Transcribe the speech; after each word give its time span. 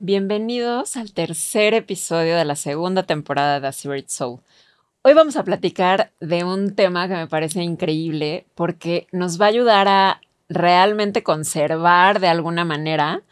Bienvenidos 0.00 0.96
al 0.96 1.12
tercer 1.12 1.72
episodio 1.72 2.36
de 2.36 2.44
la 2.44 2.56
segunda 2.56 3.04
temporada 3.04 3.60
de 3.60 3.68
The 3.68 3.72
Secret 3.72 4.08
Soul. 4.08 4.40
Hoy 5.02 5.14
vamos 5.14 5.36
a 5.36 5.44
platicar 5.44 6.10
de 6.18 6.42
un 6.42 6.74
tema 6.74 7.06
que 7.06 7.14
me 7.14 7.28
parece 7.28 7.62
increíble 7.62 8.44
porque 8.56 9.06
nos 9.12 9.40
va 9.40 9.46
a 9.46 9.50
ayudar 9.50 9.86
a 9.86 10.20
realmente 10.48 11.22
conservar 11.22 12.18
de 12.18 12.26
alguna 12.26 12.64
manera 12.64 13.22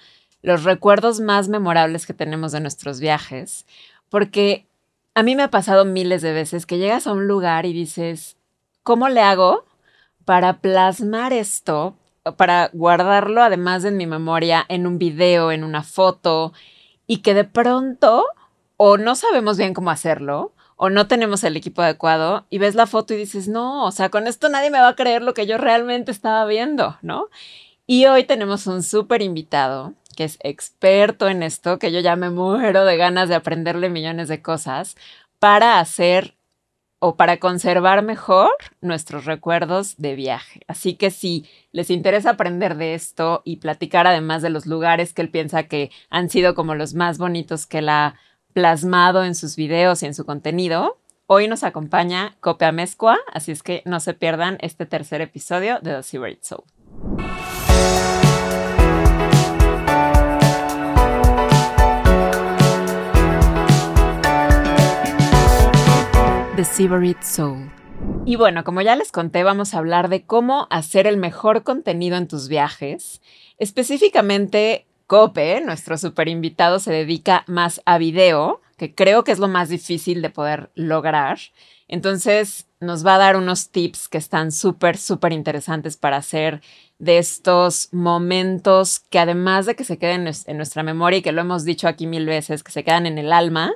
los 0.41 0.63
recuerdos 0.63 1.19
más 1.19 1.49
memorables 1.49 2.07
que 2.07 2.15
tenemos 2.15 2.53
de 2.53 2.61
nuestros 2.61 3.01
viajes, 3.01 3.67
porque 4.09 4.65
a 5.17 5.25
mí 5.25 5.35
me 5.35 5.43
ha 5.43 5.51
pasado 5.51 5.85
miles 5.85 6.23
de 6.23 6.33
veces 6.33 6.65
que 6.65 6.79
llegas 6.79 7.09
a 7.09 7.13
un 7.13 7.27
lugar 7.27 7.67
y 7.67 7.73
dices, 7.73 8.37
¿cómo 8.85 9.09
le 9.09 9.21
hago 9.21 9.67
para 10.25 10.61
plasmar 10.61 11.33
esto, 11.33 11.97
para 12.37 12.71
guardarlo 12.73 13.43
además 13.43 13.83
de 13.83 13.91
en 13.91 13.97
mi 13.97 14.07
memoria, 14.07 14.65
en 14.69 14.87
un 14.87 14.99
video, 14.99 15.53
en 15.53 15.65
una 15.65 15.83
foto, 15.83 16.53
y 17.07 17.19
que 17.19 17.35
de 17.35 17.45
pronto 17.45 18.27
o 18.77 18.97
no 18.97 19.15
sabemos 19.15 19.59
bien 19.59 19.75
cómo 19.75 19.91
hacerlo, 19.91 20.53
o 20.77 20.91
no 20.91 21.07
tenemos 21.07 21.45
el 21.45 21.57
equipo 21.57 21.83
adecuado 21.83 22.45
y 22.51 22.59
ves 22.59 22.75
la 22.75 22.87
foto 22.87 23.15
y 23.15 23.17
dices, 23.17 23.47
no, 23.47 23.85
o 23.85 23.93
sea, 23.93 24.09
con 24.09 24.27
esto 24.27 24.49
nadie 24.49 24.71
me 24.71 24.81
va 24.81 24.89
a 24.89 24.97
creer 24.97 25.23
lo 25.23 25.35
que 25.35 25.47
yo 25.47 25.57
realmente 25.57 26.11
estaba 26.11 26.45
viendo, 26.47 26.97
¿no? 27.03 27.29
Y 27.87 28.07
hoy 28.07 28.25
tenemos 28.25 28.67
un 28.67 28.83
súper 28.83 29.23
invitado 29.23 29.95
que 30.17 30.25
es 30.25 30.39
experto 30.43 31.29
en 31.29 31.43
esto, 31.43 31.79
que 31.79 31.93
yo 31.93 32.01
ya 32.01 32.17
me 32.17 32.31
muero 32.31 32.85
de 32.85 32.97
ganas 32.97 33.29
de 33.29 33.37
aprenderle 33.37 33.91
millones 33.91 34.29
de 34.29 34.43
cosas 34.43 34.97
para 35.39 35.79
hacer 35.79 36.35
o 37.05 37.17
para 37.17 37.39
conservar 37.39 38.05
mejor 38.05 38.53
nuestros 38.81 39.25
recuerdos 39.25 39.97
de 39.97 40.15
viaje. 40.15 40.61
Así 40.69 40.95
que 40.95 41.11
si 41.11 41.47
les 41.73 41.91
interesa 41.91 42.31
aprender 42.31 42.77
de 42.77 42.95
esto 42.95 43.43
y 43.45 43.57
platicar 43.57 44.07
además 44.07 44.41
de 44.41 44.51
los 44.51 44.67
lugares 44.67 45.13
que 45.13 45.23
él 45.23 45.29
piensa 45.29 45.65
que 45.65 45.91
han 46.11 46.31
sido 46.31 46.55
como 46.55 46.77
los 46.77 46.95
más 46.95 47.19
bonitos 47.19 47.67
que 47.67 47.83
la 47.83 48.15
plasmado 48.53 49.25
en 49.25 49.35
sus 49.35 49.57
videos 49.57 50.05
y 50.05 50.07
en 50.07 50.15
su 50.15 50.25
contenido. 50.25 50.97
Hoy 51.27 51.49
nos 51.49 51.65
acompaña 51.65 52.37
Copia 52.39 52.71
Mezcua, 52.71 53.19
así 53.33 53.51
es 53.51 53.65
que 53.65 53.83
no 53.85 53.99
se 53.99 54.15
pierdan 54.15 54.59
este 54.61 54.87
tercer 54.87 55.23
episodio 55.23 55.81
de 55.83 55.95
The 55.95 56.03
Secret 56.05 56.45
Soul. 56.45 56.63
The 66.57 66.65
Secret 66.67 67.23
Soul. 67.23 67.71
Y 68.27 68.37
bueno, 68.37 68.63
como 68.63 68.83
ya 68.83 68.95
les 68.95 69.11
conté, 69.11 69.43
vamos 69.43 69.73
a 69.73 69.79
hablar 69.79 70.11
de 70.11 70.27
cómo 70.27 70.67
hacer 70.69 71.07
el 71.07 71.17
mejor 71.17 71.63
contenido 71.63 72.19
en 72.19 72.29
tus 72.29 72.49
viajes, 72.49 73.23
específicamente 73.57 74.87
Cope, 75.07 75.63
nuestro 75.63 75.97
super 75.97 76.29
invitado, 76.29 76.79
se 76.79 76.93
dedica 76.93 77.45
más 77.47 77.81
a 77.87 77.97
video, 77.97 78.61
que 78.77 78.95
creo 78.95 79.25
que 79.25 79.33
es 79.33 79.39
lo 79.39 79.49
más 79.49 79.71
difícil 79.71 80.21
de 80.21 80.29
poder 80.29 80.71
lograr. 80.75 81.39
Entonces 81.89 82.67
nos 82.81 83.07
va 83.07 83.15
a 83.15 83.19
dar 83.19 83.37
unos 83.37 83.71
tips 83.71 84.09
que 84.09 84.19
están 84.19 84.53
súper, 84.53 84.99
súper 84.99 85.33
interesantes 85.33 85.97
para 85.97 86.19
hacer 86.19 86.61
de 86.99 87.17
estos 87.17 87.89
momentos 87.93 89.01
que 89.01 89.19
además 89.19 89.65
de 89.65 89.75
que 89.75 89.85
se 89.85 89.97
queden 89.97 90.31
en 90.47 90.57
nuestra 90.59 90.83
memoria 90.83 91.21
y 91.21 91.23
que 91.23 91.33
lo 91.33 91.41
hemos 91.41 91.65
dicho 91.65 91.89
aquí 91.89 92.07
mil 92.07 92.27
veces, 92.27 92.63
que 92.63 92.73
se 92.73 92.85
quedan 92.85 93.07
en 93.07 93.17
el 93.17 93.33
alma, 93.33 93.73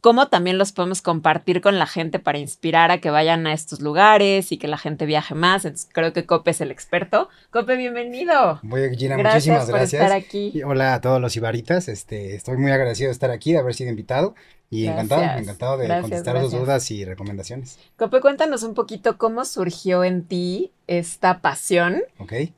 cómo 0.00 0.28
también 0.28 0.58
los 0.58 0.72
podemos 0.72 1.02
compartir 1.02 1.60
con 1.60 1.78
la 1.78 1.86
gente 1.86 2.18
para 2.18 2.38
inspirar 2.38 2.90
a 2.90 2.98
que 2.98 3.10
vayan 3.10 3.46
a 3.46 3.52
estos 3.52 3.80
lugares 3.80 4.52
y 4.52 4.58
que 4.58 4.68
la 4.68 4.78
gente 4.78 5.06
viaje 5.06 5.34
más. 5.34 5.64
Entonces, 5.64 5.88
creo 5.92 6.12
que 6.12 6.26
Cope 6.26 6.50
es 6.50 6.60
el 6.60 6.70
experto. 6.70 7.28
Cope, 7.50 7.76
bienvenido. 7.76 8.60
Voy, 8.62 8.96
Gina, 8.96 9.16
muchísimas 9.16 9.68
gracias. 9.68 9.70
Por 9.70 9.80
estar 9.80 10.12
aquí. 10.12 10.62
hola 10.62 10.94
a 10.94 11.00
todos 11.00 11.20
los 11.20 11.36
ibaritas. 11.36 11.88
Este, 11.88 12.34
estoy 12.34 12.56
muy 12.56 12.70
agradecido 12.70 13.08
de 13.08 13.12
estar 13.12 13.30
aquí, 13.30 13.52
de 13.52 13.58
haber 13.58 13.74
sido 13.74 13.90
invitado. 13.90 14.34
Y 14.72 14.86
encantado, 14.86 15.22
encantado 15.22 15.78
de 15.78 15.88
contestar 16.00 16.40
sus 16.42 16.52
dudas 16.52 16.88
y 16.92 17.04
recomendaciones. 17.04 17.80
Cope, 17.96 18.20
cuéntanos 18.20 18.62
un 18.62 18.74
poquito 18.74 19.18
cómo 19.18 19.44
surgió 19.44 20.04
en 20.04 20.22
ti 20.22 20.70
esta 20.86 21.40
pasión 21.40 22.02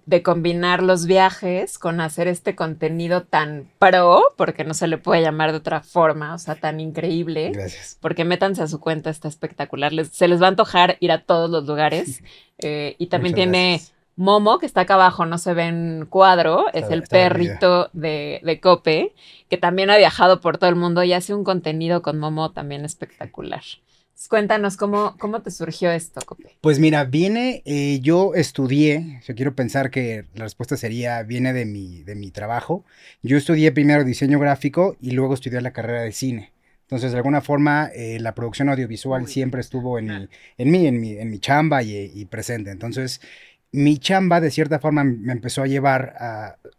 de 0.05 0.22
combinar 0.22 0.83
los 0.83 1.06
viajes 1.06 1.78
con 1.78 2.03
hacer 2.03 2.28
este 2.28 2.55
contenido 2.55 3.22
tan 3.22 3.71
pro, 3.78 4.25
porque 4.37 4.62
no 4.62 4.75
se 4.75 4.89
le 4.89 4.99
puede 4.99 5.22
llamar 5.22 5.53
de 5.53 5.59
otra 5.59 5.81
forma, 5.81 6.34
o 6.34 6.39
sea, 6.39 6.55
tan 6.55 6.81
increíble. 6.81 7.51
Gracias. 7.51 7.97
Porque 7.99 8.27
métanse 8.27 8.62
a 8.62 8.69
su 8.69 8.78
cuenta, 8.78 9.09
está 9.09 9.28
espectacular. 9.28 9.93
se 10.11 10.28
les 10.28 10.41
va 10.41 10.47
a 10.47 10.51
antojar 10.51 10.99
ir 11.01 11.12
a 11.12 11.22
todos 11.25 11.51
los 11.51 11.67
lugares. 11.67 12.22
Eh, 12.65 12.95
y 12.99 13.09
también 13.09 13.34
tiene 13.34 13.83
Momo, 14.17 14.59
que 14.59 14.67
está 14.67 14.83
acá 14.83 14.95
abajo, 14.95 15.25
no 15.25 15.39
se 15.39 15.55
ve 15.55 15.65
en 15.65 16.06
cuadro, 16.09 16.67
es 16.73 16.91
el 16.91 17.03
perrito 17.03 17.89
de, 17.93 18.41
de, 18.45 18.61
Cope, 18.61 19.15
que 19.49 19.56
también 19.56 19.91
ha 19.91 19.97
viajado 19.97 20.41
por 20.41 20.59
todo 20.59 20.69
el 20.69 20.77
mundo 20.77 21.03
y 21.03 21.12
hace 21.12 21.34
un 21.34 21.45
contenido 21.45 22.03
con 22.03 22.19
Momo 22.19 22.53
también 22.53 22.84
espectacular. 22.84 23.62
cuéntanos 24.28 24.77
cómo, 24.77 25.17
cómo 25.19 25.41
te 25.41 25.51
surgió 25.51 25.91
esto, 25.91 26.21
Cope. 26.27 26.56
Pues 26.61 26.78
mira, 26.78 27.05
viene, 27.05 27.62
eh, 27.65 28.01
yo 28.03 28.34
estudié, 28.34 29.21
yo 29.27 29.34
quiero 29.34 29.55
pensar 29.55 29.91
que 29.91 30.27
la 30.34 30.45
respuesta 30.45 30.77
sería, 30.77 31.22
viene 31.22 31.55
de 31.55 31.65
mi, 31.65 32.03
de 32.03 32.15
mi 32.15 32.31
trabajo. 32.31 32.84
Yo 33.22 33.39
estudié 33.39 33.72
primero 33.72 34.05
diseño 34.05 34.39
gráfico 34.39 34.97
y 35.01 35.12
luego 35.12 35.34
estudié 35.34 35.61
la 35.62 35.72
carrera 35.72 36.03
de 36.03 36.12
cine. 36.12 36.53
Entonces, 36.83 37.12
de 37.12 37.17
alguna 37.17 37.41
forma, 37.41 37.91
eh, 37.95 38.19
la 38.21 38.34
producción 38.34 38.69
audiovisual 38.69 39.27
siempre 39.27 39.62
estuvo 39.62 39.99
en 39.99 40.09
mi, 40.09 40.28
en 40.59 40.71
mí, 40.71 40.87
en 40.87 41.01
mi, 41.01 41.12
en 41.12 41.31
mi 41.31 41.39
chamba 41.39 41.83
y, 41.83 42.12
y 42.15 42.27
presente. 42.27 42.71
Entonces, 42.71 43.22
mi 43.72 43.99
chamba 43.99 44.41
de 44.41 44.50
cierta 44.50 44.78
forma 44.78 45.03
me 45.03 45.33
empezó 45.33 45.62
a 45.62 45.66
llevar 45.66 46.15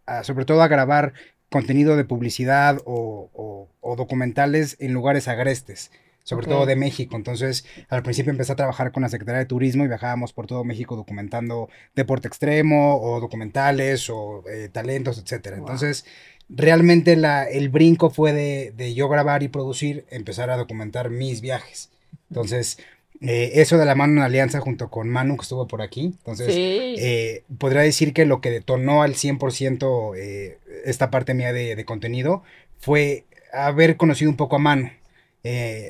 a, 0.06 0.22
sobre 0.22 0.44
todo 0.44 0.62
a 0.62 0.68
grabar 0.68 1.12
contenido 1.50 1.96
de 1.96 2.04
publicidad 2.04 2.80
o, 2.84 3.68
documentales 3.96 4.76
en 4.80 4.92
lugares 4.92 5.28
agrestes, 5.28 5.92
sobre 6.24 6.46
todo 6.46 6.66
de 6.66 6.74
México. 6.74 7.16
Entonces, 7.16 7.64
al 7.88 8.02
principio 8.02 8.32
empecé 8.32 8.52
a 8.52 8.56
trabajar 8.56 8.90
con 8.90 9.02
la 9.02 9.08
Secretaría 9.08 9.40
de 9.40 9.46
Turismo 9.46 9.84
y 9.84 9.88
viajábamos 9.88 10.32
por 10.32 10.46
todo 10.46 10.64
México 10.64 10.96
documentando 10.96 11.68
deporte 11.94 12.26
extremo 12.26 13.00
o 13.00 13.20
documentales 13.20 14.10
o 14.10 14.42
eh, 14.48 14.68
talentos, 14.72 15.18
etcétera. 15.18 15.56
Entonces, 15.56 16.06
realmente 16.48 17.16
el 17.52 17.68
brinco 17.68 18.10
fue 18.10 18.32
de, 18.32 18.72
de 18.76 18.94
yo 18.94 19.08
grabar 19.08 19.42
y 19.44 19.48
producir, 19.48 20.06
empezar 20.10 20.50
a 20.50 20.56
documentar 20.56 21.10
mis 21.10 21.40
viajes. 21.40 21.90
Entonces, 22.30 22.78
eh, 23.20 23.60
eso 23.60 23.78
de 23.78 23.84
la 23.84 23.94
mano 23.94 24.14
en 24.14 24.18
alianza 24.22 24.60
junto 24.60 24.90
con 24.90 25.08
Manu, 25.08 25.36
que 25.36 25.42
estuvo 25.42 25.66
por 25.66 25.82
aquí. 25.82 26.14
Entonces, 26.18 26.48
eh, 26.50 27.44
podría 27.58 27.82
decir 27.82 28.12
que 28.12 28.26
lo 28.26 28.40
que 28.40 28.50
detonó 28.50 29.02
al 29.02 29.14
100% 29.14 30.14
eh, 30.16 30.58
esta 30.84 31.10
parte 31.10 31.34
mía 31.34 31.52
de, 31.52 31.84
contenido 31.84 32.42
fue 32.78 33.24
haber 33.52 33.96
conocido 33.96 34.30
un 34.30 34.36
poco 34.36 34.56
a 34.56 34.58
Manu. 34.58 34.90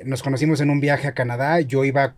nos 0.04 0.22
conocimos 0.22 0.60
en 0.60 0.70
un 0.70 0.80
viaje 0.80 1.08
a 1.08 1.14
Canadá. 1.14 1.60
Yo 1.60 1.84
iba, 1.84 2.14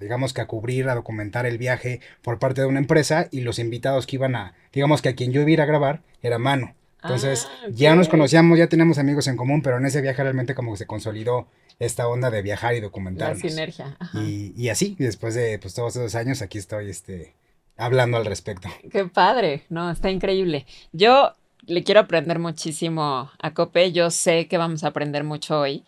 digamos 0.00 0.34
que 0.34 0.40
a 0.40 0.46
cubrir, 0.46 0.88
a 0.88 0.94
documentar 0.94 1.46
el 1.46 1.58
viaje 1.58 2.00
por 2.22 2.38
parte 2.38 2.60
de 2.60 2.66
una 2.66 2.80
empresa 2.80 3.28
y 3.30 3.40
los 3.42 3.58
invitados 3.58 4.06
que 4.06 4.16
iban 4.16 4.34
a, 4.36 4.54
digamos 4.72 5.02
que 5.02 5.10
a 5.10 5.14
quien 5.14 5.32
yo 5.32 5.40
iba 5.40 5.48
a 5.48 5.52
ir 5.52 5.60
a 5.62 5.66
grabar 5.66 6.02
era 6.22 6.38
Manu. 6.38 6.74
Entonces, 7.02 7.48
ah, 7.48 7.68
ya 7.70 7.94
nos 7.94 8.08
conocíamos, 8.08 8.58
ya 8.58 8.68
tenemos 8.68 8.98
amigos 8.98 9.28
en 9.28 9.36
común, 9.36 9.62
pero 9.62 9.78
en 9.78 9.86
ese 9.86 10.00
viaje 10.00 10.22
realmente 10.22 10.54
como 10.54 10.72
que 10.72 10.78
se 10.78 10.86
consolidó 10.86 11.46
esta 11.78 12.08
onda 12.08 12.30
de 12.30 12.42
viajar 12.42 12.74
y 12.74 12.80
documentar. 12.80 13.36
La 13.36 13.40
sinergia. 13.40 13.96
Y, 14.14 14.52
y, 14.56 14.68
así, 14.68 14.96
después 14.98 15.34
de 15.34 15.58
pues, 15.58 15.74
todos 15.74 15.94
esos 15.94 16.14
años, 16.16 16.42
aquí 16.42 16.58
estoy 16.58 16.90
este, 16.90 17.34
hablando 17.76 18.16
al 18.16 18.26
respecto. 18.26 18.68
Qué 18.90 19.04
padre, 19.04 19.64
no, 19.68 19.90
está 19.90 20.10
increíble. 20.10 20.66
Yo 20.92 21.34
le 21.66 21.84
quiero 21.84 22.00
aprender 22.00 22.38
muchísimo 22.38 23.30
a 23.38 23.54
Cope, 23.54 23.92
yo 23.92 24.10
sé 24.10 24.48
que 24.48 24.58
vamos 24.58 24.82
a 24.82 24.88
aprender 24.88 25.22
mucho 25.22 25.60
hoy. 25.60 25.84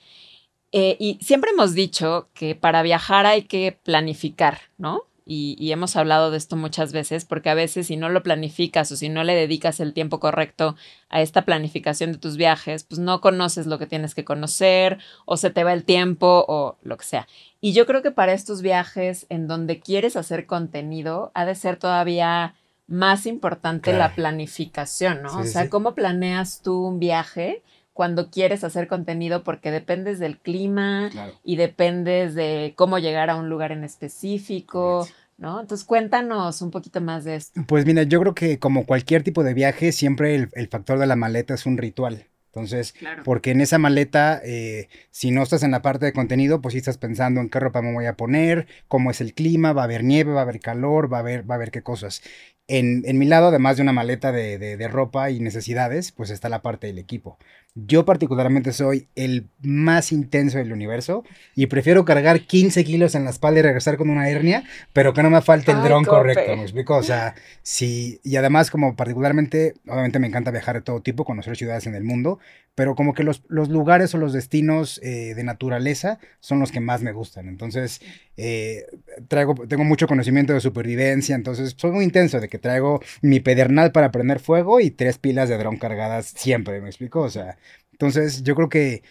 Eh, 0.72 0.96
y 1.00 1.18
siempre 1.20 1.50
hemos 1.50 1.74
dicho 1.74 2.28
que 2.32 2.54
para 2.54 2.82
viajar 2.82 3.26
hay 3.26 3.42
que 3.42 3.76
planificar, 3.82 4.60
¿no? 4.78 5.02
Y, 5.32 5.70
hemos 5.70 5.94
hablado 5.94 6.32
de 6.32 6.38
esto 6.38 6.56
muchas 6.56 6.92
veces, 6.92 7.24
porque 7.24 7.50
a 7.50 7.54
veces 7.54 7.86
si 7.86 7.96
no 7.96 8.08
lo 8.08 8.24
planificas 8.24 8.90
o 8.90 8.96
si 8.96 9.08
no 9.08 9.22
le 9.22 9.36
dedicas 9.36 9.78
el 9.78 9.92
tiempo 9.92 10.18
correcto 10.18 10.74
a 11.08 11.20
esta 11.20 11.42
planificación 11.42 12.10
de 12.10 12.18
tus 12.18 12.36
viajes, 12.36 12.82
pues 12.82 12.98
no 12.98 13.20
conoces 13.20 13.68
lo 13.68 13.78
que 13.78 13.86
tienes 13.86 14.16
que 14.16 14.24
conocer 14.24 14.98
o 15.26 15.36
se 15.36 15.50
te 15.50 15.62
va 15.62 15.72
el 15.72 15.84
tiempo 15.84 16.44
o 16.48 16.78
lo 16.82 16.96
que 16.96 17.04
sea. 17.04 17.28
Y 17.60 17.74
yo 17.74 17.86
creo 17.86 18.02
que 18.02 18.10
para 18.10 18.32
estos 18.32 18.60
viajes 18.60 19.26
en 19.28 19.46
donde 19.46 19.78
quieres 19.78 20.16
hacer 20.16 20.46
contenido, 20.46 21.30
ha 21.34 21.44
de 21.44 21.54
ser 21.54 21.76
todavía 21.76 22.56
más 22.88 23.24
importante 23.24 23.92
la 23.92 24.16
planificación, 24.16 25.22
¿no? 25.22 25.38
o 25.38 25.44
sea, 25.44 25.70
¿cómo 25.70 25.94
planeas 25.94 26.60
tú 26.60 26.86
un 26.86 26.98
viaje? 26.98 27.62
cuando 27.92 28.30
quieres 28.30 28.64
hacer 28.64 28.88
contenido 28.88 29.42
porque 29.42 29.70
dependes 29.70 30.18
del 30.18 30.38
clima 30.38 31.10
y 31.44 31.56
dependes 31.56 32.34
de 32.34 32.72
cómo 32.74 32.98
llegar 32.98 33.28
a 33.28 33.36
un 33.36 33.50
lugar 33.50 33.72
en 33.72 33.84
específico, 33.84 35.06
¿no? 35.40 35.60
Entonces 35.60 35.84
cuéntanos 35.84 36.62
un 36.62 36.70
poquito 36.70 37.00
más 37.00 37.24
de 37.24 37.36
esto. 37.36 37.64
Pues 37.66 37.86
mira, 37.86 38.04
yo 38.04 38.20
creo 38.20 38.34
que 38.34 38.58
como 38.58 38.86
cualquier 38.86 39.22
tipo 39.22 39.42
de 39.42 39.54
viaje, 39.54 39.90
siempre 39.90 40.34
el, 40.34 40.68
factor 40.68 40.98
de 40.98 41.06
la 41.06 41.16
maleta 41.16 41.54
es 41.54 41.66
un 41.66 41.78
ritual. 41.78 42.26
Entonces, 42.46 42.94
porque 43.24 43.52
en 43.52 43.60
esa 43.60 43.78
maleta, 43.78 44.40
eh, 44.44 44.88
si 45.10 45.30
no 45.30 45.42
estás 45.42 45.62
en 45.62 45.70
la 45.70 45.82
parte 45.82 46.04
de 46.04 46.12
contenido, 46.12 46.60
pues 46.60 46.72
sí 46.72 46.78
estás 46.78 46.98
pensando 46.98 47.40
en 47.40 47.48
qué 47.48 47.60
ropa 47.60 47.80
me 47.80 47.92
voy 47.92 48.06
a 48.06 48.16
poner, 48.16 48.66
cómo 48.88 49.12
es 49.12 49.20
el 49.20 49.34
clima, 49.34 49.72
va 49.72 49.82
a 49.82 49.84
haber 49.84 50.02
nieve, 50.02 50.32
va 50.32 50.40
a 50.40 50.42
haber 50.42 50.58
calor, 50.58 51.12
va 51.12 51.18
a 51.18 51.20
haber, 51.20 51.48
va 51.48 51.54
a 51.54 51.56
haber 51.56 51.70
qué 51.70 51.82
cosas. 51.82 52.22
En, 52.66 53.18
mi 53.18 53.26
lado, 53.26 53.48
además 53.48 53.76
de 53.76 53.82
una 53.82 53.92
maleta 53.92 54.30
de, 54.30 54.88
ropa 54.88 55.30
y 55.30 55.40
necesidades, 55.40 56.12
pues 56.12 56.30
está 56.30 56.48
la 56.48 56.62
parte 56.62 56.86
del 56.86 56.98
equipo. 56.98 57.36
Yo 57.74 58.04
particularmente 58.04 58.72
soy 58.72 59.06
el 59.14 59.48
más 59.60 60.10
intenso 60.10 60.58
del 60.58 60.72
universo 60.72 61.22
y 61.54 61.66
prefiero 61.66 62.04
cargar 62.04 62.40
15 62.40 62.84
kilos 62.84 63.14
en 63.14 63.24
la 63.24 63.30
espalda 63.30 63.60
y 63.60 63.62
regresar 63.62 63.96
con 63.96 64.10
una 64.10 64.28
hernia, 64.28 64.64
pero 64.92 65.14
que 65.14 65.22
no 65.22 65.30
me 65.30 65.40
falte 65.40 65.70
el 65.70 65.80
dron 65.82 66.04
correcto, 66.04 66.56
¿me 66.56 66.62
explico? 66.62 66.96
O 66.96 67.02
sea, 67.04 67.36
sí, 67.62 68.20
y 68.24 68.34
además 68.34 68.72
como 68.72 68.96
particularmente, 68.96 69.74
obviamente 69.86 70.18
me 70.18 70.26
encanta 70.26 70.50
viajar 70.50 70.76
de 70.76 70.82
todo 70.82 71.00
tipo, 71.00 71.24
conocer 71.24 71.56
ciudades 71.56 71.86
en 71.86 71.94
el 71.94 72.02
mundo, 72.02 72.40
pero 72.74 72.94
como 72.94 73.14
que 73.14 73.24
los, 73.24 73.42
los 73.48 73.68
lugares 73.68 74.14
o 74.14 74.18
los 74.18 74.32
destinos 74.32 75.00
eh, 75.02 75.34
de 75.34 75.44
naturaleza 75.44 76.18
son 76.40 76.60
los 76.60 76.72
que 76.72 76.80
más 76.80 77.02
me 77.02 77.12
gustan. 77.12 77.46
Entonces, 77.48 78.00
eh, 78.36 78.86
traigo, 79.28 79.54
tengo 79.68 79.84
mucho 79.84 80.06
conocimiento 80.06 80.54
de 80.54 80.60
supervivencia, 80.60 81.34
entonces 81.34 81.74
soy 81.76 81.90
muy 81.90 82.04
intenso 82.04 82.40
de 82.40 82.48
que 82.48 82.58
traigo 82.58 83.00
mi 83.22 83.40
pedernal 83.40 83.92
para 83.92 84.10
prender 84.10 84.40
fuego 84.40 84.80
y 84.80 84.90
tres 84.90 85.18
pilas 85.18 85.48
de 85.48 85.58
dron 85.58 85.76
cargadas 85.76 86.32
siempre, 86.34 86.80
¿me 86.80 86.88
explico? 86.88 87.20
O 87.20 87.30
sea, 87.30 87.58
entonces 88.00 88.42
yo 88.42 88.54
creo 88.54 88.70
que 88.70 89.02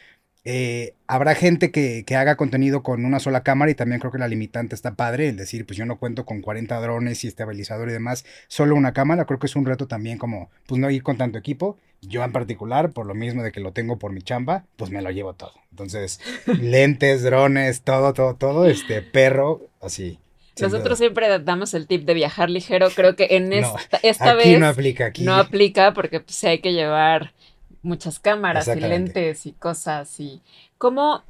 eh, 0.45 0.95
habrá 1.05 1.35
gente 1.35 1.69
que, 1.69 2.03
haga 2.15 2.37
contenido 2.37 2.81
con 2.81 3.05
una 3.05 3.19
sola 3.19 3.43
cámara 3.43 3.69
y 3.69 3.75
también 3.75 3.99
creo 3.99 4.11
que 4.11 4.17
la 4.17 4.27
limitante 4.27 4.73
está 4.73 4.95
padre, 4.95 5.29
el 5.29 5.37
decir, 5.37 5.67
pues 5.67 5.77
yo 5.77 5.85
no 5.85 5.99
cuento 5.99 6.25
con 6.25 6.41
40 6.41 6.79
drones 6.81 7.23
y 7.23 7.27
estabilizador 7.27 7.89
y 7.89 7.91
demás, 7.91 8.25
solo 8.47 8.75
una 8.75 8.91
cámara, 8.91 9.25
creo 9.25 9.37
que 9.37 9.45
es 9.45 9.55
un 9.55 9.67
reto 9.67 9.87
también 9.87 10.17
como, 10.17 10.49
pues 10.65 10.81
no 10.81 10.89
ir 10.89 11.03
con 11.03 11.17
tanto 11.17 11.37
equipo. 11.37 11.77
Yo 12.01 12.23
en 12.23 12.31
particular, 12.31 12.91
por 12.93 13.05
lo 13.05 13.13
mismo 13.13 13.43
de 13.43 13.51
que 13.51 13.59
lo 13.59 13.73
tengo 13.73 13.99
por 13.99 14.11
mi 14.11 14.23
chamba, 14.23 14.65
pues 14.75 14.89
me 14.89 15.03
lo 15.03 15.11
llevo 15.11 15.33
todo. 15.33 15.53
Entonces, 15.69 16.19
lentes, 16.59 17.21
drones, 17.21 17.83
todo, 17.83 18.13
todo, 18.13 18.35
todo, 18.35 18.65
este 18.67 19.03
perro, 19.03 19.67
así. 19.81 20.17
Nosotros 20.59 20.97
siempre 20.97 21.27
damos 21.39 21.75
el 21.75 21.85
tip 21.85 22.05
de 22.05 22.15
viajar 22.15 22.49
ligero. 22.49 22.89
Creo 22.89 23.15
que 23.15 23.27
en 23.31 23.53
esta, 23.53 23.79
esta 24.01 24.33
vez 24.33 24.59
no 24.59 24.67
aplica 24.67 25.05
aquí. 25.05 25.23
No 25.23 25.35
aplica 25.35 25.93
porque 25.93 26.21
pues, 26.21 26.43
hay 26.43 26.59
que 26.59 26.73
llevar 26.73 27.33
muchas 27.81 28.19
cámaras 28.19 28.67
y 28.67 28.79
lentes 28.79 29.45
y 29.45 29.53
cosas. 29.53 30.19
Y 30.19 30.41
cómo, 30.77 31.23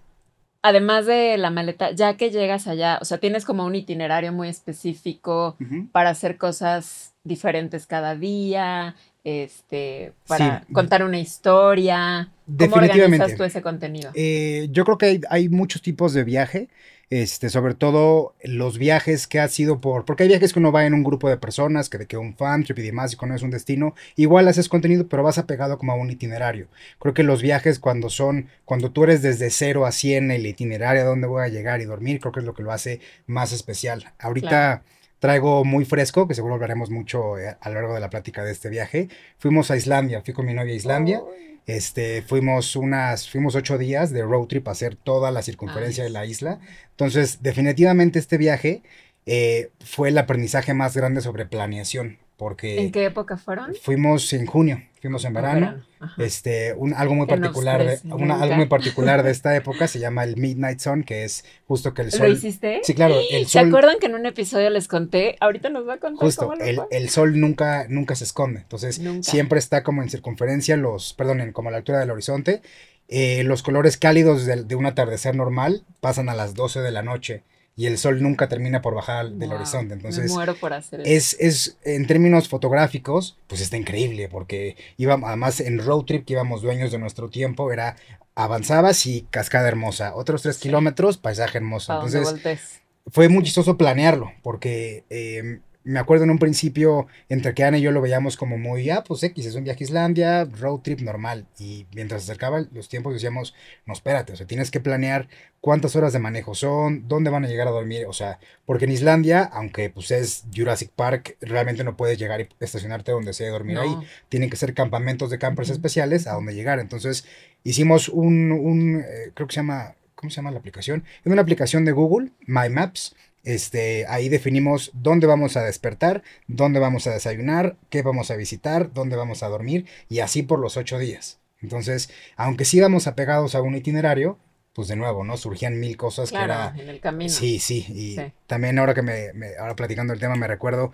además 0.61 1.05
de 1.05 1.37
la 1.37 1.49
maleta, 1.49 1.91
ya 1.91 2.17
que 2.17 2.31
llegas 2.31 2.67
allá, 2.67 2.99
o 3.01 3.05
sea, 3.05 3.17
tienes 3.17 3.45
como 3.45 3.65
un 3.65 3.75
itinerario 3.75 4.31
muy 4.33 4.49
específico 4.49 5.57
para 5.91 6.09
hacer 6.09 6.37
cosas 6.37 7.13
diferentes 7.23 7.85
cada 7.87 8.15
día, 8.15 8.95
este, 9.23 10.13
para 10.27 10.63
contar 10.71 11.03
una 11.03 11.19
historia. 11.19 12.31
¿Cómo 12.57 12.75
organizas 12.77 13.35
tú 13.35 13.43
ese 13.43 13.61
contenido? 13.61 14.11
Eh, 14.15 14.69
yo 14.71 14.85
creo 14.85 14.97
que 14.97 15.05
hay, 15.05 15.21
hay, 15.29 15.49
muchos 15.49 15.81
tipos 15.81 16.13
de 16.13 16.23
viaje 16.23 16.69
este, 17.09 17.49
sobre 17.49 17.73
todo 17.73 18.35
los 18.43 18.77
viajes 18.77 19.27
que 19.27 19.39
ha 19.39 19.47
sido 19.47 19.81
por, 19.81 20.05
porque 20.05 20.23
hay 20.23 20.29
viajes 20.29 20.53
que 20.53 20.59
uno 20.59 20.71
va 20.71 20.85
en 20.85 20.93
un 20.93 21.03
grupo 21.03 21.29
de 21.29 21.37
personas, 21.37 21.89
que 21.89 21.97
de 21.97 22.05
que 22.05 22.17
un 22.17 22.35
fan 22.35 22.63
trip 22.63 22.79
y 22.79 22.83
demás, 22.83 23.13
y 23.13 23.15
conoces 23.15 23.41
un 23.41 23.51
destino, 23.51 23.95
igual 24.15 24.47
haces 24.47 24.69
contenido, 24.69 25.07
pero 25.07 25.23
vas 25.23 25.37
apegado 25.37 25.77
como 25.77 25.91
a 25.91 25.95
un 25.95 26.11
itinerario. 26.11 26.67
Creo 26.99 27.13
que 27.13 27.23
los 27.23 27.41
viajes 27.41 27.79
cuando 27.79 28.09
son, 28.09 28.47
cuando 28.65 28.91
tú 28.91 29.03
eres 29.03 29.21
desde 29.21 29.49
0 29.49 29.85
a 29.85 29.91
100 29.91 30.31
el 30.31 30.45
itinerario 30.45 31.01
a 31.01 31.05
dónde 31.05 31.27
voy 31.27 31.43
a 31.43 31.47
llegar 31.47 31.81
y 31.81 31.85
dormir, 31.85 32.19
creo 32.19 32.31
que 32.31 32.41
es 32.41 32.45
lo 32.45 32.53
que 32.53 32.63
lo 32.63 32.71
hace 32.71 32.99
más 33.27 33.51
especial. 33.51 34.13
Ahorita... 34.19 34.83
traigo 35.19 35.63
muy 35.63 35.85
fresco, 35.85 36.27
que 36.27 36.33
seguro 36.33 36.55
hablaremos 36.55 36.89
mucho 36.89 37.37
eh, 37.37 37.55
a 37.59 37.69
lo 37.69 37.75
largo 37.75 37.93
de 37.93 37.99
la 37.99 38.09
plática 38.09 38.43
de 38.43 38.51
este 38.51 38.69
viaje. 38.69 39.09
Fuimos 39.37 39.69
a 39.71 39.77
Islandia, 39.77 40.21
fui 40.21 40.33
con 40.33 40.45
mi 40.45 40.53
novia 40.53 40.73
a 40.73 40.77
Islandia. 40.77 41.21
Este, 41.65 42.23
fuimos 42.23 42.75
unas, 42.75 43.29
fuimos 43.29 43.53
ocho 43.55 43.77
días 43.77 44.11
de 44.11 44.23
road 44.23 44.47
trip 44.47 44.67
a 44.67 44.71
hacer 44.71 44.95
toda 44.95 45.29
la 45.31 45.43
circunferencia 45.43 46.03
de 46.03 46.09
la 46.09 46.25
isla. 46.25 46.59
Entonces, 46.91 47.43
definitivamente 47.43 48.17
este 48.17 48.37
viaje 48.37 48.81
eh, 49.25 49.69
fue 49.85 50.09
el 50.09 50.17
aprendizaje 50.17 50.73
más 50.73 50.97
grande 50.97 51.21
sobre 51.21 51.45
planeación. 51.45 52.17
Porque 52.39 52.79
¿En 52.79 52.93
qué 52.93 53.03
época 53.03 53.35
fueron? 53.35 53.75
Fuimos 53.81 54.31
en 54.31 54.45
junio, 54.45 54.81
fuimos 55.01 55.25
en 55.25 55.33
verano. 55.33 55.83
este, 56.17 56.73
un, 56.73 56.93
algo 56.93 57.13
muy 57.13 57.27
particular 57.27 57.85
de, 57.85 57.99
algo 58.01 58.55
muy 58.55 58.67
particular 58.67 59.23
de 59.23 59.31
esta 59.31 59.53
época 59.57 59.89
se 59.89 59.99
llama 59.99 60.23
el 60.23 60.37
Midnight 60.37 60.79
Sun, 60.79 61.03
que 61.03 61.25
es 61.25 61.43
justo 61.67 61.93
que 61.93 62.03
el 62.03 62.11
sol. 62.11 62.27
¿Lo 62.27 62.33
hiciste? 62.33 62.79
Sí, 62.83 62.93
claro. 62.93 63.15
El 63.29 63.45
sol, 63.45 63.49
¿Se 63.49 63.59
acuerdan 63.59 63.99
que 63.99 64.05
en 64.05 64.15
un 64.15 64.25
episodio 64.25 64.69
les 64.69 64.87
conté? 64.87 65.35
Ahorita 65.41 65.69
nos 65.69 65.85
va 65.85 65.95
a 65.95 65.97
contar. 65.97 66.25
Justo, 66.25 66.53
el, 66.53 66.79
el, 66.89 67.09
sol 67.09 67.37
nunca, 67.41 67.87
nunca 67.89 68.15
se 68.15 68.23
esconde. 68.23 68.61
Entonces, 68.61 69.01
siempre 69.19 69.59
está 69.59 69.83
como 69.83 70.01
en 70.01 70.09
circunferencia, 70.09 70.77
los, 70.77 71.11
perdón, 71.11 71.51
como 71.51 71.67
a 71.67 71.71
la 71.73 71.79
altura 71.79 71.99
del 71.99 72.09
horizonte. 72.09 72.61
Eh, 73.09 73.43
los 73.43 73.63
colores 73.63 73.97
cálidos 73.97 74.45
de, 74.45 74.63
de 74.63 74.75
un 74.75 74.85
atardecer 74.85 75.35
normal 75.35 75.83
pasan 75.99 76.29
a 76.29 76.35
las 76.35 76.53
12 76.53 76.79
de 76.79 76.91
la 76.91 77.03
noche 77.03 77.43
y 77.79 77.85
el 77.85 77.97
sol 77.97 78.21
nunca 78.21 78.49
termina 78.49 78.81
por 78.81 78.93
bajar 78.93 79.29
del 79.29 79.53
horizonte. 79.53 79.93
Entonces, 79.93 80.25
me 80.25 80.33
muero 80.33 80.53
por 80.55 80.73
hacer 80.73 80.99
eso. 80.99 81.09
Es, 81.09 81.37
es, 81.39 81.77
en 81.85 82.07
términos 82.07 82.49
fotográficos, 82.49 83.37
pues 83.47 83.61
está 83.61 83.77
increíble, 83.77 84.27
porque 84.27 84.75
íbamos, 84.97 85.29
además 85.29 85.61
en 85.61 85.79
road 85.79 86.03
trip 86.03 86.25
que 86.25 86.33
íbamos 86.33 86.61
dueños 86.61 86.91
de 86.91 86.97
nuestro 86.97 87.29
tiempo, 87.29 87.71
era 87.71 87.95
avanzabas 88.35 89.05
y 89.05 89.25
cascada 89.31 89.69
hermosa, 89.69 90.13
otros 90.13 90.41
tres 90.41 90.57
kilómetros, 90.57 91.15
paisaje 91.15 91.59
hermoso. 91.59 91.93
Entonces, 91.93 92.81
fue 93.07 93.29
muy 93.29 93.43
chistoso 93.43 93.77
planearlo, 93.77 94.33
porque 94.43 95.05
em, 95.09 95.61
me 95.83 95.99
acuerdo 95.99 96.25
en 96.25 96.29
un 96.29 96.39
principio, 96.39 97.07
entre 97.29 97.53
que 97.53 97.63
Ana 97.63 97.77
y 97.77 97.81
yo 97.81 97.91
lo 97.91 98.01
veíamos 98.01 98.35
como 98.35 98.57
muy, 98.57 98.89
ah, 98.89 99.03
pues 99.03 99.23
X, 99.23 99.45
es 99.45 99.55
un 99.55 99.63
viaje 99.63 99.83
a 99.83 99.87
Islandia, 99.87 100.45
road 100.45 100.81
trip 100.81 100.99
normal. 100.99 101.47
Y 101.57 101.87
mientras 101.93 102.21
se 102.23 102.31
acercaban 102.31 102.69
los 102.73 102.89
tiempos 102.89 103.13
decíamos, 103.13 103.55
no, 103.85 103.93
espérate, 103.93 104.33
o 104.33 104.35
sea, 104.35 104.45
tienes 104.45 104.71
que 104.71 104.81
planear 104.81 105.29
cuántas 105.61 105.95
horas 105.95 106.11
de 106.11 106.19
manejo 106.19 106.53
son, 106.53 107.07
dónde 107.07 107.29
van 107.29 107.45
a 107.45 107.47
llegar 107.47 107.67
a 107.67 107.71
dormir, 107.71 108.05
o 108.07 108.13
sea, 108.13 108.39
porque 108.65 108.85
en 108.85 108.91
Islandia, 108.91 109.43
aunque 109.43 109.89
pues 109.89 110.11
es 110.11 110.43
Jurassic 110.53 110.91
Park, 110.91 111.37
realmente 111.41 111.83
no 111.83 111.95
puedes 111.95 112.17
llegar 112.19 112.41
y 112.41 112.49
estacionarte 112.59 113.11
donde 113.11 113.33
sea 113.33 113.47
y 113.47 113.51
dormir 113.51 113.79
ahí. 113.79 113.95
Tienen 114.27 114.49
que 114.49 114.57
ser 114.57 114.73
campamentos 114.73 115.29
de 115.29 115.39
campers 115.39 115.69
especiales 115.69 116.27
a 116.27 116.33
donde 116.33 116.53
llegar. 116.53 116.79
Entonces, 116.79 117.25
hicimos 117.63 118.09
un, 118.09 118.51
un 118.51 118.99
eh, 118.99 119.31
creo 119.33 119.47
que 119.47 119.53
se 119.53 119.61
llama, 119.61 119.95
¿cómo 120.15 120.29
se 120.29 120.37
llama 120.37 120.51
la 120.51 120.59
aplicación? 120.59 121.03
Es 121.23 121.31
una 121.31 121.41
aplicación 121.41 121.85
de 121.85 121.93
Google, 121.93 122.31
My 122.45 122.69
Maps 122.69 123.15
este, 123.43 124.05
ahí 124.07 124.29
definimos 124.29 124.91
dónde 124.93 125.27
vamos 125.27 125.57
a 125.57 125.63
despertar, 125.63 126.23
dónde 126.47 126.79
vamos 126.79 127.07
a 127.07 127.13
desayunar, 127.13 127.77
qué 127.89 128.01
vamos 128.01 128.31
a 128.31 128.35
visitar, 128.35 128.93
dónde 128.93 129.15
vamos 129.15 129.43
a 129.43 129.47
dormir 129.47 129.85
y 130.09 130.19
así 130.19 130.43
por 130.43 130.59
los 130.59 130.77
ocho 130.77 130.99
días. 130.99 131.39
Entonces, 131.61 132.09
aunque 132.35 132.65
sí 132.65 132.77
íbamos 132.77 133.07
apegados 133.07 133.55
a 133.55 133.61
un 133.61 133.75
itinerario, 133.75 134.37
pues 134.73 134.87
de 134.87 134.95
nuevo, 134.95 135.23
¿no? 135.23 135.35
Surgían 135.35 135.79
mil 135.79 135.97
cosas 135.97 136.31
que 136.31 136.37
era... 136.37 136.73
en 136.77 136.89
el 136.89 136.99
camino. 136.99 137.29
Sí, 137.29 137.59
sí, 137.59 137.85
y 137.89 138.17
también 138.47 138.79
ahora 138.79 138.93
que 138.93 139.01
me, 139.01 139.31
ahora 139.59 139.75
platicando 139.75 140.13
el 140.13 140.19
tema 140.19 140.35
me 140.35 140.47
recuerdo, 140.47 140.91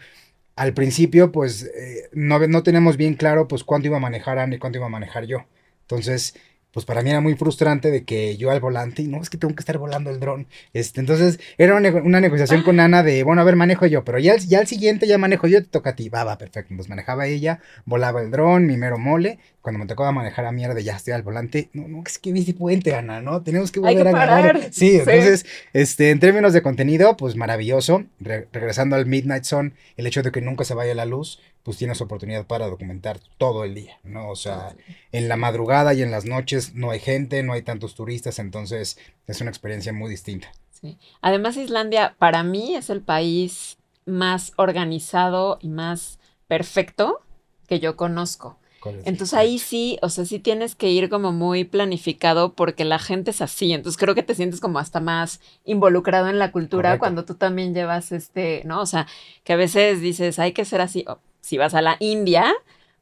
al 0.55 0.73
principio 0.73 1.31
pues 1.31 1.63
eh, 1.63 2.09
no, 2.13 2.39
no 2.47 2.63
tenemos 2.63 2.97
bien 2.97 3.15
claro 3.15 3.47
pues 3.47 3.63
cuánto 3.63 3.87
iba 3.87 3.97
a 3.97 3.99
manejar 3.99 4.39
Ana 4.39 4.55
y 4.55 4.59
cuánto 4.59 4.77
iba 4.77 4.87
a 4.87 4.89
manejar 4.89 5.25
yo. 5.25 5.45
Entonces, 5.81 6.35
pues 6.75 6.85
para 6.85 7.01
mí 7.01 7.09
era 7.09 7.21
muy 7.21 7.35
frustrante 7.35 7.89
de 7.89 8.03
que 8.03 8.35
yo 8.35 8.51
al 8.51 8.59
volante, 8.59 9.01
y 9.01 9.07
no, 9.07 9.21
es 9.21 9.29
que 9.29 9.37
tengo 9.37 9.55
que 9.55 9.61
estar 9.61 9.77
volando 9.77 10.09
el 10.09 10.19
dron. 10.19 10.45
Este, 10.73 10.99
entonces 10.99 11.39
era 11.57 11.73
una, 11.73 12.19
negociación 12.19 12.63
con 12.63 12.81
Ana 12.81 13.01
de, 13.01 13.23
bueno, 13.23 13.41
a 13.41 13.45
ver, 13.45 13.55
manejo 13.55 13.85
yo, 13.85 14.03
pero 14.03 14.19
ya, 14.19 14.35
ya 14.35 14.59
al 14.59 14.67
siguiente 14.67 15.07
ya 15.07 15.17
manejo 15.17 15.47
yo, 15.47 15.63
te 15.63 15.69
toca 15.69 15.91
a 15.91 15.95
ti. 15.95 16.09
Va, 16.09 16.37
perfecto. 16.37 16.75
Pues 16.75 16.89
manejaba 16.89 17.27
ella, 17.27 17.61
volaba 17.85 18.21
el 18.21 18.29
dron, 18.29 18.65
mi 18.65 18.75
mero 18.75 18.97
mole. 18.97 19.39
Cuando 19.65 19.79
me 19.79 19.87
tocaba 19.87 20.11
manejar 20.11 20.45
a 20.45 20.51
mierda, 20.51 20.79
ya 20.79 20.95
estoy 20.95 21.13
al 21.13 21.23
volante. 21.23 21.71
No, 21.73 21.87
no, 21.87 22.03
es 22.05 22.19
que 22.19 22.31
viste 22.31 22.53
puente, 22.53 22.93
Ana, 22.93 23.19
¿no? 23.19 23.41
Tenemos 23.41 23.71
que 23.71 23.79
volver 23.79 24.07
a 24.07 24.11
ganar. 24.11 24.69
Sí, 24.71 24.99
entonces, 24.99 25.43
este, 25.73 26.11
en 26.11 26.19
términos 26.19 26.53
de 26.53 26.61
contenido, 26.61 27.17
pues 27.17 27.35
maravilloso. 27.35 28.03
regresando 28.19 28.95
al 28.95 29.07
Midnight 29.07 29.43
Sun, 29.43 29.73
el 29.97 30.05
hecho 30.05 30.21
de 30.21 30.31
que 30.31 30.39
nunca 30.39 30.65
se 30.65 30.75
vaya 30.75 30.93
la 30.93 31.05
luz, 31.05 31.41
pues 31.63 31.77
tienes 31.77 31.99
oportunidad 31.99 32.45
para 32.45 32.67
documentar 32.67 33.19
todo 33.39 33.63
el 33.63 33.73
día, 33.73 33.97
¿no? 34.03 34.29
O 34.29 34.35
sea, 34.35 34.75
en 35.11 35.27
la 35.27 35.35
madrugada 35.35 35.95
y 35.95 36.03
en 36.03 36.11
las 36.11 36.25
noches 36.25 36.75
no 36.75 36.91
hay 36.91 36.99
gente, 36.99 37.41
no 37.41 37.53
hay 37.53 37.63
tantos 37.63 37.95
turistas, 37.95 38.37
entonces 38.37 38.99
es 39.25 39.41
una 39.41 39.49
experiencia 39.49 39.93
muy 39.93 40.11
distinta. 40.11 40.51
Sí. 40.79 40.99
Además, 41.23 41.57
Islandia 41.57 42.15
para 42.19 42.43
mí 42.43 42.75
es 42.75 42.91
el 42.91 43.01
país 43.01 43.79
más 44.05 44.53
organizado 44.57 45.57
y 45.59 45.69
más 45.69 46.19
perfecto 46.47 47.21
que 47.67 47.79
yo 47.79 47.95
conozco. 47.95 48.59
Entonces 49.05 49.33
ahí 49.33 49.59
sí, 49.59 49.97
o 50.01 50.09
sea, 50.09 50.25
sí 50.25 50.39
tienes 50.39 50.75
que 50.75 50.89
ir 50.89 51.09
como 51.09 51.31
muy 51.31 51.63
planificado 51.63 52.53
porque 52.53 52.85
la 52.85 52.99
gente 52.99 53.31
es 53.31 53.41
así. 53.41 53.73
Entonces 53.73 53.97
creo 53.97 54.15
que 54.15 54.23
te 54.23 54.35
sientes 54.35 54.59
como 54.59 54.79
hasta 54.79 54.99
más 54.99 55.39
involucrado 55.63 56.27
en 56.27 56.39
la 56.39 56.51
cultura 56.51 56.99
cuando 56.99 57.25
tú 57.25 57.35
también 57.35 57.73
llevas 57.73 58.11
este, 58.11 58.61
¿no? 58.65 58.81
O 58.81 58.85
sea, 58.85 59.07
que 59.43 59.53
a 59.53 59.57
veces 59.57 60.01
dices, 60.01 60.39
hay 60.39 60.51
que 60.51 60.65
ser 60.65 60.81
así 60.81 61.05
si 61.41 61.57
vas 61.57 61.75
a 61.75 61.81
la 61.81 61.97
India, 61.99 62.51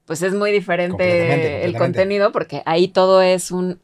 pues 0.06 0.22
es 0.22 0.34
muy 0.34 0.52
diferente 0.52 1.64
el 1.64 1.78
contenido 1.78 2.32
porque 2.32 2.62
ahí 2.66 2.90
todo 2.90 3.22
es 3.22 3.52
un 3.52 3.80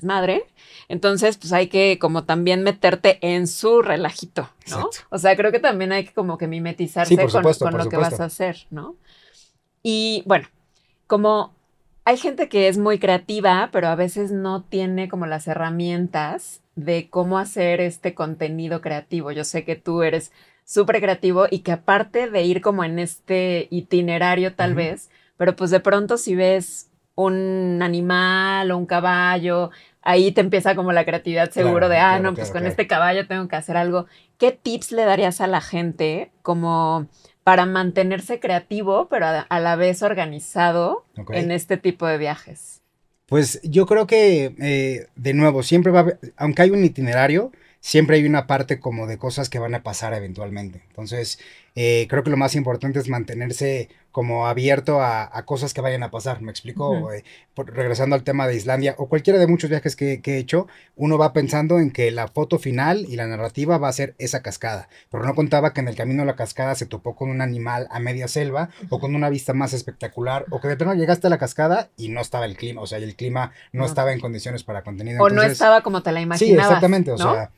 madre. 0.00 0.44
Entonces, 0.88 1.36
pues 1.36 1.52
hay 1.52 1.66
que 1.66 1.98
como 1.98 2.24
también 2.24 2.62
meterte 2.62 3.18
en 3.20 3.48
su 3.48 3.82
relajito, 3.82 4.48
¿no? 4.70 4.88
O 5.10 5.18
sea, 5.18 5.36
creo 5.36 5.50
que 5.50 5.58
también 5.58 5.90
hay 5.90 6.04
que 6.04 6.12
como 6.12 6.38
que 6.38 6.46
mimetizarse 6.46 7.16
con, 7.16 7.76
lo 7.76 7.88
que 7.88 7.96
vas 7.96 8.20
a 8.20 8.26
hacer, 8.26 8.66
¿no? 8.70 8.94
Y 9.82 10.22
bueno, 10.26 10.46
como 11.06 11.54
hay 12.04 12.16
gente 12.16 12.48
que 12.48 12.68
es 12.68 12.78
muy 12.78 12.98
creativa, 12.98 13.68
pero 13.72 13.88
a 13.88 13.96
veces 13.96 14.30
no 14.30 14.62
tiene 14.62 15.08
como 15.08 15.26
las 15.26 15.48
herramientas 15.48 16.62
de 16.76 17.08
cómo 17.10 17.38
hacer 17.38 17.80
este 17.80 18.14
contenido 18.14 18.80
creativo. 18.80 19.32
Yo 19.32 19.42
sé 19.42 19.64
que 19.64 19.74
tú 19.74 20.02
eres 20.02 20.30
súper 20.64 21.00
creativo 21.00 21.46
y 21.50 21.60
que 21.60 21.72
aparte 21.72 22.30
de 22.30 22.42
ir 22.42 22.60
como 22.60 22.84
en 22.84 22.98
este 22.98 23.66
itinerario 23.70 24.54
tal 24.54 24.74
vez, 24.74 25.10
pero 25.36 25.56
pues 25.56 25.70
de 25.70 25.80
pronto 25.80 26.16
si 26.16 26.34
ves 26.34 26.90
un 27.16 27.80
animal 27.82 28.70
o 28.70 28.76
un 28.76 28.86
caballo, 28.86 29.70
ahí 30.02 30.30
te 30.32 30.42
empieza 30.42 30.76
como 30.76 30.92
la 30.92 31.04
creatividad 31.04 31.50
seguro 31.50 31.86
Claro, 31.86 31.88
de, 31.88 31.98
ah, 31.98 32.08
claro, 32.10 32.22
no, 32.22 32.34
pues 32.34 32.50
claro, 32.50 32.64
con 32.64 32.70
este 32.70 32.86
caballo 32.86 33.26
tengo 33.26 33.48
que 33.48 33.56
hacer 33.56 33.76
algo. 33.76 34.06
¿Qué 34.38 34.52
tips 34.52 34.92
le 34.92 35.04
darías 35.04 35.40
a 35.40 35.46
la 35.46 35.60
gente 35.60 36.30
como 36.42 37.08
para 37.46 37.64
mantenerse 37.64 38.40
creativo, 38.40 39.06
pero 39.08 39.26
a, 39.26 39.38
a 39.42 39.60
la 39.60 39.76
vez 39.76 40.02
organizado 40.02 41.04
en 41.30 41.52
este 41.52 41.76
tipo 41.76 42.04
de 42.04 42.18
viajes? 42.18 42.82
Pues 43.26 43.60
yo 43.62 43.86
creo 43.86 44.08
que, 44.08 44.56
eh, 44.58 45.06
de 45.14 45.32
nuevo, 45.32 45.62
siempre 45.62 45.92
va 45.92 46.00
a 46.00 46.02
haber, 46.02 46.18
aunque 46.36 46.62
hay 46.62 46.70
un 46.70 46.84
itinerario, 46.84 47.52
siempre 47.78 48.16
hay 48.16 48.26
una 48.26 48.48
parte 48.48 48.80
como 48.80 49.06
de 49.06 49.16
cosas 49.16 49.48
que 49.48 49.60
van 49.60 49.76
a 49.76 49.84
pasar 49.84 50.12
eventualmente. 50.12 50.82
Entonces, 50.88 51.38
eh, 51.76 52.08
creo 52.10 52.24
que 52.24 52.30
lo 52.30 52.36
más 52.36 52.56
importante 52.56 52.98
es 52.98 53.08
mantenerse 53.08 53.90
como 54.16 54.46
abierto 54.46 55.02
a, 55.02 55.28
a 55.30 55.44
cosas 55.44 55.74
que 55.74 55.82
vayan 55.82 56.02
a 56.02 56.10
pasar. 56.10 56.40
¿Me 56.40 56.50
explico? 56.50 57.12
Eh, 57.12 57.22
por- 57.52 57.70
regresando 57.74 58.16
al 58.16 58.22
tema 58.22 58.46
de 58.48 58.56
Islandia 58.56 58.94
o 58.96 59.10
cualquiera 59.10 59.38
de 59.38 59.46
muchos 59.46 59.68
viajes 59.68 59.94
que, 59.94 60.22
que 60.22 60.36
he 60.36 60.38
hecho, 60.38 60.68
uno 60.94 61.18
va 61.18 61.34
pensando 61.34 61.78
en 61.78 61.90
que 61.90 62.10
la 62.10 62.26
foto 62.26 62.58
final 62.58 63.04
y 63.10 63.16
la 63.16 63.26
narrativa 63.26 63.76
va 63.76 63.88
a 63.88 63.92
ser 63.92 64.14
esa 64.18 64.40
cascada, 64.40 64.88
pero 65.10 65.22
no 65.26 65.34
contaba 65.34 65.74
que 65.74 65.82
en 65.82 65.88
el 65.88 65.96
camino 65.96 66.22
a 66.22 66.24
la 66.24 66.34
cascada 66.34 66.74
se 66.76 66.86
topó 66.86 67.14
con 67.14 67.28
un 67.28 67.42
animal 67.42 67.88
a 67.90 68.00
media 68.00 68.26
selva 68.26 68.70
o 68.88 69.00
con 69.00 69.14
una 69.14 69.28
vista 69.28 69.52
más 69.52 69.74
espectacular 69.74 70.46
o 70.48 70.62
que 70.62 70.68
de 70.68 70.78
pronto 70.78 70.94
llegaste 70.94 71.26
a 71.26 71.30
la 71.30 71.36
cascada 71.36 71.90
y 71.98 72.08
no 72.08 72.22
estaba 72.22 72.46
el 72.46 72.56
clima, 72.56 72.80
o 72.80 72.86
sea, 72.86 72.96
el 72.96 73.16
clima 73.16 73.52
no, 73.72 73.80
No. 73.82 73.86
estaba 73.86 74.14
en 74.14 74.20
condiciones 74.20 74.64
para 74.64 74.82
contenido. 74.82 75.22
O 75.22 75.28
no 75.28 75.42
estaba 75.42 75.82
como 75.82 76.02
te 76.02 76.10
la 76.12 76.20
Sí, 76.20 76.24
imaginabas. 76.24 76.64
exactamente, 76.68 77.12
o 77.12 77.18
¿no? 77.18 77.32
sea, 77.34 77.50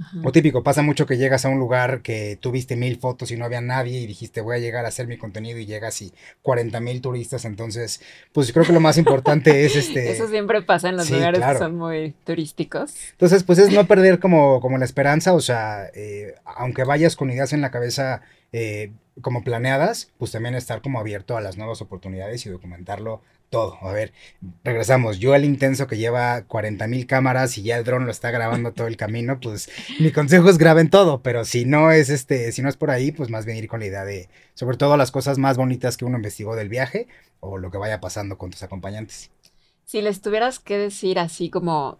Ajá. 0.00 0.18
o 0.24 0.32
típico, 0.32 0.62
pasa 0.62 0.82
mucho 0.82 1.06
que 1.06 1.18
llegas 1.18 1.44
a 1.44 1.48
un 1.48 1.58
lugar 1.58 2.02
que 2.02 2.38
tuviste 2.40 2.76
mil 2.76 2.96
fotos 2.98 3.30
y 3.30 3.36
no 3.36 3.44
había 3.44 3.60
nadie 3.60 4.00
y 4.00 4.06
dijiste 4.06 4.40
voy 4.40 4.56
a 4.56 4.58
llegar 4.58 4.84
a 4.84 4.88
hacer 4.88 5.06
mi 5.06 5.18
contenido 5.18 5.58
y 5.58 5.66
llegas 5.66 6.00
y 6.02 6.12
40 6.42 6.80
mil 6.80 7.00
turistas, 7.00 7.44
entonces, 7.44 8.00
pues 8.32 8.52
creo 8.52 8.64
que 8.64 8.72
lo 8.72 8.80
más 8.80 8.98
importante 8.98 9.64
es 9.64 9.76
este... 9.76 10.10
Eso 10.10 10.28
siempre 10.28 10.62
pasa 10.62 10.88
en 10.88 10.96
los 10.96 11.06
sí, 11.06 11.14
lugares 11.14 11.38
claro. 11.38 11.58
que 11.58 11.64
son 11.64 11.76
muy 11.76 12.14
turísticos. 12.24 12.94
Entonces, 13.12 13.44
pues 13.44 13.58
es 13.58 13.70
no 13.70 13.86
perder 13.86 14.18
como, 14.20 14.60
como 14.60 14.78
la 14.78 14.84
esperanza, 14.84 15.34
o 15.34 15.40
sea, 15.40 15.90
eh, 15.94 16.34
aunque 16.44 16.84
vayas 16.84 17.16
con 17.16 17.30
ideas 17.30 17.52
en 17.52 17.60
la 17.60 17.70
cabeza 17.70 18.22
eh, 18.52 18.92
como 19.20 19.44
planeadas, 19.44 20.10
pues 20.18 20.32
también 20.32 20.54
estar 20.54 20.82
como 20.82 20.98
abierto 20.98 21.36
a 21.36 21.40
las 21.40 21.56
nuevas 21.56 21.82
oportunidades 21.82 22.46
y 22.46 22.50
documentarlo 22.50 23.22
todo. 23.50 23.76
A 23.82 23.92
ver, 23.92 24.12
regresamos. 24.64 25.18
Yo 25.18 25.34
el 25.34 25.44
intenso 25.44 25.86
que 25.86 25.98
lleva 25.98 26.42
40 26.46 26.86
mil 26.86 27.06
cámaras 27.06 27.58
y 27.58 27.62
ya 27.62 27.76
el 27.78 27.84
dron 27.84 28.06
lo 28.06 28.10
está 28.12 28.30
grabando 28.30 28.72
todo 28.72 28.86
el 28.86 28.96
camino, 28.96 29.40
pues 29.40 29.68
mi 29.98 30.12
consejo 30.12 30.48
es 30.50 30.58
graben 30.58 30.90
todo, 30.90 31.22
pero 31.22 31.44
si 31.44 31.64
no 31.66 31.90
es 31.92 32.08
este, 32.10 32.52
si 32.52 32.62
no 32.62 32.68
es 32.68 32.76
por 32.76 32.90
ahí, 32.90 33.12
pues 33.12 33.30
más 33.30 33.44
bien 33.46 33.58
ir 33.58 33.68
con 33.68 33.80
la 33.80 33.86
idea 33.86 34.04
de, 34.04 34.28
sobre 34.54 34.76
todo 34.76 34.96
las 34.96 35.10
cosas 35.10 35.38
más 35.38 35.56
bonitas 35.56 35.96
que 35.96 36.04
uno 36.04 36.16
investigó 36.16 36.56
del 36.56 36.68
viaje 36.68 37.08
o 37.40 37.58
lo 37.58 37.70
que 37.70 37.78
vaya 37.78 38.00
pasando 38.00 38.38
con 38.38 38.50
tus 38.50 38.62
acompañantes. 38.62 39.30
Si 39.84 40.02
les 40.02 40.20
tuvieras 40.20 40.58
que 40.58 40.78
decir 40.78 41.18
así 41.18 41.50
como 41.50 41.98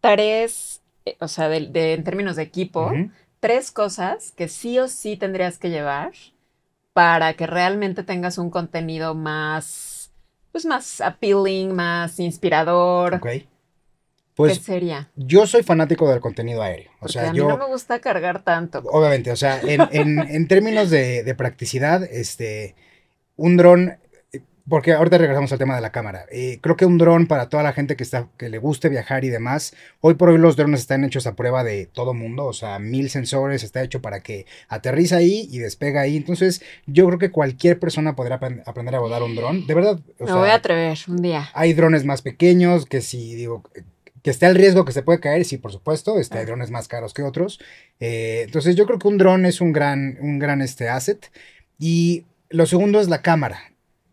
tres, 0.00 0.82
eh, 1.04 1.16
o 1.20 1.28
sea, 1.28 1.48
de, 1.48 1.66
de- 1.68 1.94
en 1.94 2.04
términos 2.04 2.36
de 2.36 2.42
equipo, 2.42 3.00
tres 3.40 3.70
cosas 3.70 4.32
que 4.32 4.48
sí 4.48 4.78
o 4.78 4.88
sí 4.88 5.16
tendrías 5.16 5.58
que 5.58 5.70
llevar 5.70 6.12
para 6.92 7.34
que 7.34 7.46
realmente 7.46 8.04
tengas 8.04 8.38
un 8.38 8.50
contenido 8.50 9.14
más, 9.14 9.66
pues 10.58 10.66
más 10.66 11.00
appealing, 11.00 11.72
más 11.72 12.18
inspirador. 12.18 13.14
Ok. 13.14 13.22
¿Qué 13.26 13.46
Pues 14.34 14.58
sería? 14.58 15.08
yo 15.14 15.46
soy 15.46 15.62
fanático 15.62 16.08
del 16.10 16.20
contenido 16.20 16.62
aéreo. 16.62 16.90
O 16.96 16.98
Porque 17.00 17.12
sea, 17.12 17.28
a 17.28 17.32
mí 17.32 17.38
yo... 17.38 17.48
no 17.48 17.56
me 17.58 17.66
gusta 17.66 18.00
cargar 18.00 18.42
tanto. 18.42 18.80
Obviamente, 18.90 19.30
o 19.30 19.36
sea, 19.36 19.60
en, 19.60 19.82
en- 19.92 20.18
en 20.18 20.48
términos 20.48 20.90
de, 20.90 21.22
de 21.22 21.34
practicidad, 21.36 22.02
este, 22.02 22.74
un 23.36 23.56
dron, 23.56 23.98
porque 24.68 24.92
ahorita 24.92 25.18
regresamos 25.18 25.50
al 25.52 25.58
tema 25.58 25.74
de 25.74 25.80
la 25.80 25.92
cámara, 25.92 26.26
eh, 26.30 26.58
creo 26.60 26.76
que 26.76 26.84
un 26.84 26.98
dron 26.98 27.26
para 27.26 27.48
toda 27.48 27.62
la 27.62 27.72
gente 27.72 27.96
que, 27.96 28.02
está, 28.02 28.28
que 28.36 28.48
le 28.48 28.58
guste 28.58 28.88
viajar 28.88 29.24
y 29.24 29.28
demás, 29.28 29.74
hoy 30.00 30.14
por 30.14 30.28
hoy 30.28 30.38
los 30.38 30.56
drones 30.56 30.80
están 30.80 31.04
hechos 31.04 31.26
a 31.26 31.34
prueba 31.36 31.64
de 31.64 31.86
todo 31.86 32.14
mundo, 32.14 32.44
o 32.46 32.52
sea, 32.52 32.78
mil 32.78 33.08
sensores, 33.10 33.62
está 33.62 33.82
hecho 33.82 34.02
para 34.02 34.20
que 34.20 34.46
aterriza 34.68 35.16
ahí 35.16 35.48
y 35.50 35.58
despega 35.58 36.00
ahí, 36.02 36.16
entonces 36.16 36.62
yo 36.86 37.06
creo 37.06 37.18
que 37.18 37.30
cualquier 37.30 37.78
persona 37.78 38.14
podrá 38.16 38.38
apren- 38.40 38.62
aprender 38.66 38.94
a 38.94 39.00
volar 39.00 39.22
un 39.22 39.34
dron, 39.34 39.66
de 39.66 39.74
verdad, 39.74 39.98
o 40.18 40.24
Me 40.24 40.26
sea, 40.26 40.36
voy 40.36 40.50
a 40.50 40.54
atrever 40.54 40.98
un 41.08 41.22
día. 41.22 41.48
hay 41.54 41.72
drones 41.72 42.04
más 42.04 42.22
pequeños 42.22 42.84
que 42.86 43.00
si 43.00 43.34
digo 43.34 43.62
que 44.22 44.30
esté 44.30 44.46
el 44.46 44.56
riesgo 44.56 44.84
que 44.84 44.92
se 44.92 45.02
puede 45.02 45.20
caer, 45.20 45.44
sí, 45.44 45.58
por 45.58 45.70
supuesto, 45.72 46.18
este, 46.18 46.38
hay 46.38 46.42
Ah. 46.42 46.46
drones 46.46 46.70
más 46.72 46.88
caros 46.88 47.14
que 47.14 47.22
otros. 47.22 47.60
Eh, 48.00 48.42
entonces 48.44 48.74
yo 48.74 48.84
creo 48.84 48.98
que 48.98 49.06
un 49.08 49.16
dron 49.16 49.46
es 49.46 49.60
un 49.60 49.72
gran, 49.72 50.18
un 50.20 50.40
gran 50.40 50.60
este, 50.60 50.88
asset. 50.88 51.30
Y 51.78 52.24
lo 52.50 52.66
segundo 52.66 53.00
es 53.00 53.08
la 53.08 53.22
cámara. 53.22 53.60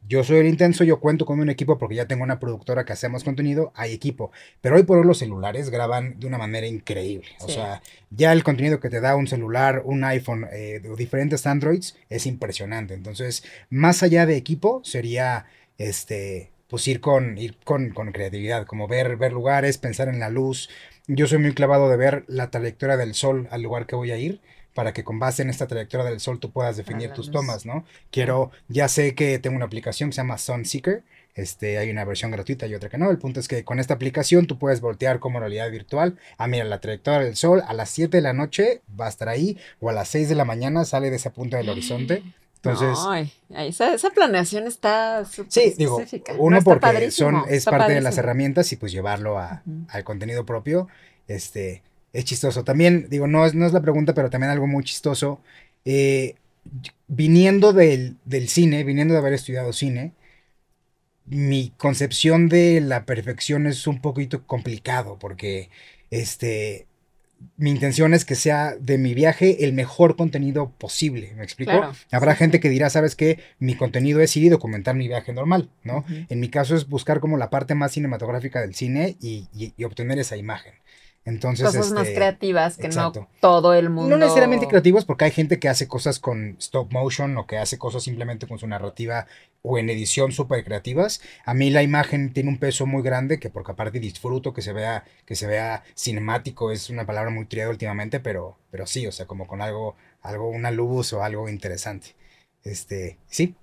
Yo 0.07 0.23
soy 0.23 0.37
el 0.37 0.47
intenso, 0.47 0.83
yo 0.83 0.99
cuento 0.99 1.25
con 1.25 1.39
un 1.39 1.49
equipo 1.49 1.77
porque 1.77 1.95
ya 1.95 2.07
tengo 2.07 2.23
una 2.23 2.39
productora 2.39 2.85
que 2.85 2.93
hacemos 2.93 3.23
contenido, 3.23 3.71
hay 3.75 3.93
equipo. 3.93 4.31
Pero 4.61 4.75
hoy 4.75 4.83
por 4.83 4.99
hoy 4.99 5.05
los 5.05 5.17
celulares 5.17 5.69
graban 5.69 6.19
de 6.19 6.27
una 6.27 6.37
manera 6.37 6.67
increíble. 6.67 7.27
O 7.41 7.49
sea, 7.49 7.81
ya 8.11 8.31
el 8.31 8.43
contenido 8.43 8.79
que 8.79 8.89
te 8.89 9.01
da 9.01 9.15
un 9.15 9.27
celular, 9.27 9.81
un 9.83 10.03
iPhone 10.03 10.47
eh, 10.51 10.81
o 10.89 10.95
diferentes 10.95 11.47
Androids 11.47 11.97
es 12.09 12.27
impresionante. 12.27 12.93
Entonces, 12.93 13.43
más 13.69 14.03
allá 14.03 14.25
de 14.25 14.37
equipo, 14.37 14.81
sería 14.83 15.45
este 15.77 16.51
pues 16.69 16.87
ir 16.87 16.99
con 16.99 17.37
ir 17.37 17.57
con, 17.63 17.91
con 17.91 18.11
creatividad, 18.11 18.65
como 18.65 18.87
ver, 18.87 19.17
ver 19.17 19.33
lugares, 19.33 19.77
pensar 19.77 20.07
en 20.07 20.19
la 20.19 20.29
luz. 20.29 20.69
Yo 21.07 21.27
soy 21.27 21.39
muy 21.39 21.53
clavado 21.53 21.89
de 21.89 21.97
ver 21.97 22.25
la 22.27 22.51
trayectoria 22.51 22.97
del 22.97 23.13
sol 23.13 23.47
al 23.51 23.61
lugar 23.61 23.85
que 23.85 23.95
voy 23.95 24.11
a 24.11 24.17
ir 24.17 24.39
para 24.75 24.93
que 24.93 25.03
con 25.03 25.17
base 25.17 25.41
en 25.41 25.49
esta 25.49 25.67
trayectoria 25.67 26.05
del 26.05 26.19
sol 26.19 26.39
tú 26.39 26.51
puedas 26.51 26.75
definir 26.75 27.11
tus 27.11 27.31
tomas, 27.31 27.65
¿no? 27.65 27.85
Quiero, 28.11 28.51
ya 28.67 28.89
sé 28.89 29.15
que 29.15 29.39
tengo 29.39 29.55
una 29.55 29.65
aplicación 29.65 30.09
que 30.09 30.15
se 30.15 30.21
llama 30.21 30.37
Sunseeker, 30.37 31.01
este, 31.33 31.77
hay 31.77 31.89
una 31.89 32.03
versión 32.03 32.29
gratuita 32.29 32.67
y 32.67 32.75
otra 32.75 32.89
que 32.89 32.97
no. 32.97 33.09
El 33.09 33.17
punto 33.17 33.39
es 33.39 33.47
que 33.47 33.63
con 33.63 33.79
esta 33.79 33.93
aplicación 33.93 34.47
tú 34.47 34.59
puedes 34.59 34.81
voltear 34.81 35.19
como 35.19 35.39
realidad 35.39 35.71
virtual. 35.71 36.17
Ah, 36.37 36.47
mira, 36.47 36.65
la 36.65 36.81
trayectoria 36.81 37.21
del 37.21 37.37
sol 37.37 37.63
a 37.65 37.73
las 37.73 37.89
7 37.89 38.17
de 38.17 38.21
la 38.21 38.33
noche 38.33 38.81
va 38.99 39.05
a 39.05 39.09
estar 39.09 39.29
ahí 39.29 39.57
o 39.79 39.89
a 39.89 39.93
las 39.93 40.09
6 40.09 40.27
de 40.27 40.35
la 40.35 40.45
mañana 40.45 40.83
sale 40.83 41.09
de 41.09 41.15
esa 41.15 41.31
punta 41.31 41.57
del 41.57 41.69
horizonte. 41.69 42.23
Entonces, 42.55 42.97
Ay, 43.07 43.31
esa, 43.49 43.93
esa 43.93 44.09
planeación 44.09 44.67
está 44.67 45.23
súper 45.23 45.51
Sí, 45.51 45.73
digo, 45.77 46.01
uno 46.37 46.57
No, 46.57 46.63
porque 46.63 47.11
son, 47.11 47.43
es 47.47 47.63
parte 47.63 47.93
de 47.93 48.01
las 48.01 48.17
herramientas 48.17 48.71
y 48.71 48.75
pues 48.75 48.91
llevarlo 48.91 49.37
a, 49.37 49.61
al 49.89 50.03
contenido 50.03 50.45
propio, 50.45 50.87
este, 51.27 51.83
es 52.15 52.25
chistoso. 52.25 52.63
También, 52.63 53.07
digo, 53.09 53.27
no 53.27 53.45
es, 53.45 53.53
no 53.55 53.65
es 53.65 53.73
la 53.73 53.81
pregunta, 53.81 54.13
pero 54.13 54.29
también 54.29 54.51
algo 54.51 54.67
muy 54.67 54.83
chistoso. 54.83 55.41
eh, 55.85 56.35
viniendo 57.07 57.73
del, 57.73 58.17
del 58.25 58.49
cine, 58.49 58.83
viniendo 58.83 59.13
de 59.13 59.19
haber 59.19 59.33
estudiado 59.33 59.73
cine, 59.73 60.13
mi 61.25 61.73
concepción 61.77 62.49
de 62.49 62.81
la 62.81 63.05
perfección 63.05 63.65
es 63.67 63.87
un 63.87 63.99
poquito 64.01 64.45
complicado 64.45 65.17
porque, 65.19 65.69
este, 66.11 66.85
mi 67.57 67.71
intención 67.71 68.13
es 68.13 68.25
que 68.25 68.35
sea 68.35 68.75
de 68.79 68.97
mi 68.97 69.13
viaje 69.15 69.65
el 69.65 69.73
mejor 69.73 70.15
contenido 70.17 70.71
posible, 70.77 71.33
¿me 71.35 71.43
explico? 71.43 71.71
Claro, 71.71 71.93
Habrá 72.11 72.35
gente 72.35 72.59
que 72.59 72.69
dirá, 72.69 72.89
¿sabes 72.91 73.15
qué? 73.15 73.39
Mi 73.59 73.75
contenido 73.75 74.21
es 74.21 74.35
ir 74.37 74.43
y 74.45 74.49
documentar 74.49 74.95
mi 74.95 75.07
viaje 75.07 75.33
normal, 75.33 75.69
¿no? 75.83 76.05
En 76.29 76.39
mi 76.39 76.49
caso 76.49 76.75
es 76.75 76.87
buscar 76.89 77.19
como 77.21 77.37
la 77.37 77.49
parte 77.49 77.75
más 77.75 77.93
cinematográfica 77.93 78.61
del 78.61 78.75
cine 78.75 79.17
y, 79.21 79.47
y- 79.55 79.73
y 79.77 79.83
obtener 79.85 80.19
esa 80.19 80.37
imagen. 80.37 80.73
Entonces, 81.25 81.65
Cosas 81.65 81.91
más 81.91 82.03
este, 82.03 82.15
creativas 82.15 82.77
que 82.77 82.85
exacto. 82.85 83.21
no 83.21 83.27
todo 83.39 83.73
el 83.73 83.89
mundo. 83.89 84.11
no 84.11 84.17
necesariamente 84.17 84.67
creativos, 84.67 85.05
porque 85.05 85.25
hay 85.25 85.31
gente 85.31 85.57
que 85.57 85.67
hace 85.67 85.87
cosas 85.87 86.19
con 86.19 86.55
stop 86.59 86.93
motion 86.93 87.35
o 87.37 87.47
que 87.47 87.57
hace 87.57 87.79
cosas 87.79 88.03
simplemente 88.03 88.47
con 88.47 88.59
su 88.59 88.67
narrativa 88.67 89.25
o 89.63 89.79
en 89.79 89.89
edición 89.89 90.31
súper 90.31 90.63
creativas. 90.63 91.21
A 91.43 91.55
mí 91.55 91.71
la 91.71 91.81
imagen 91.81 92.31
tiene 92.31 92.49
un 92.49 92.59
peso 92.59 92.85
muy 92.85 93.01
grande, 93.01 93.39
que 93.39 93.49
porque 93.49 93.71
aparte 93.71 93.99
disfruto 93.99 94.53
que 94.53 94.61
se 94.61 94.71
vea, 94.71 95.03
que 95.25 95.35
se 95.35 95.47
vea 95.47 95.83
cinemático, 95.97 96.71
es 96.71 96.91
una 96.91 97.07
palabra 97.07 97.31
muy 97.31 97.45
triada 97.45 97.71
últimamente, 97.71 98.19
pero, 98.19 98.59
pero 98.69 98.85
sí, 98.85 99.07
o 99.07 99.11
sea, 99.11 99.25
como 99.25 99.47
con 99.47 99.63
algo, 99.63 99.95
algo, 100.21 100.47
una 100.49 100.69
luz 100.69 101.11
o 101.13 101.23
algo 101.23 101.49
interesante. 101.49 102.15
Este, 102.63 103.17
sí. 103.27 103.55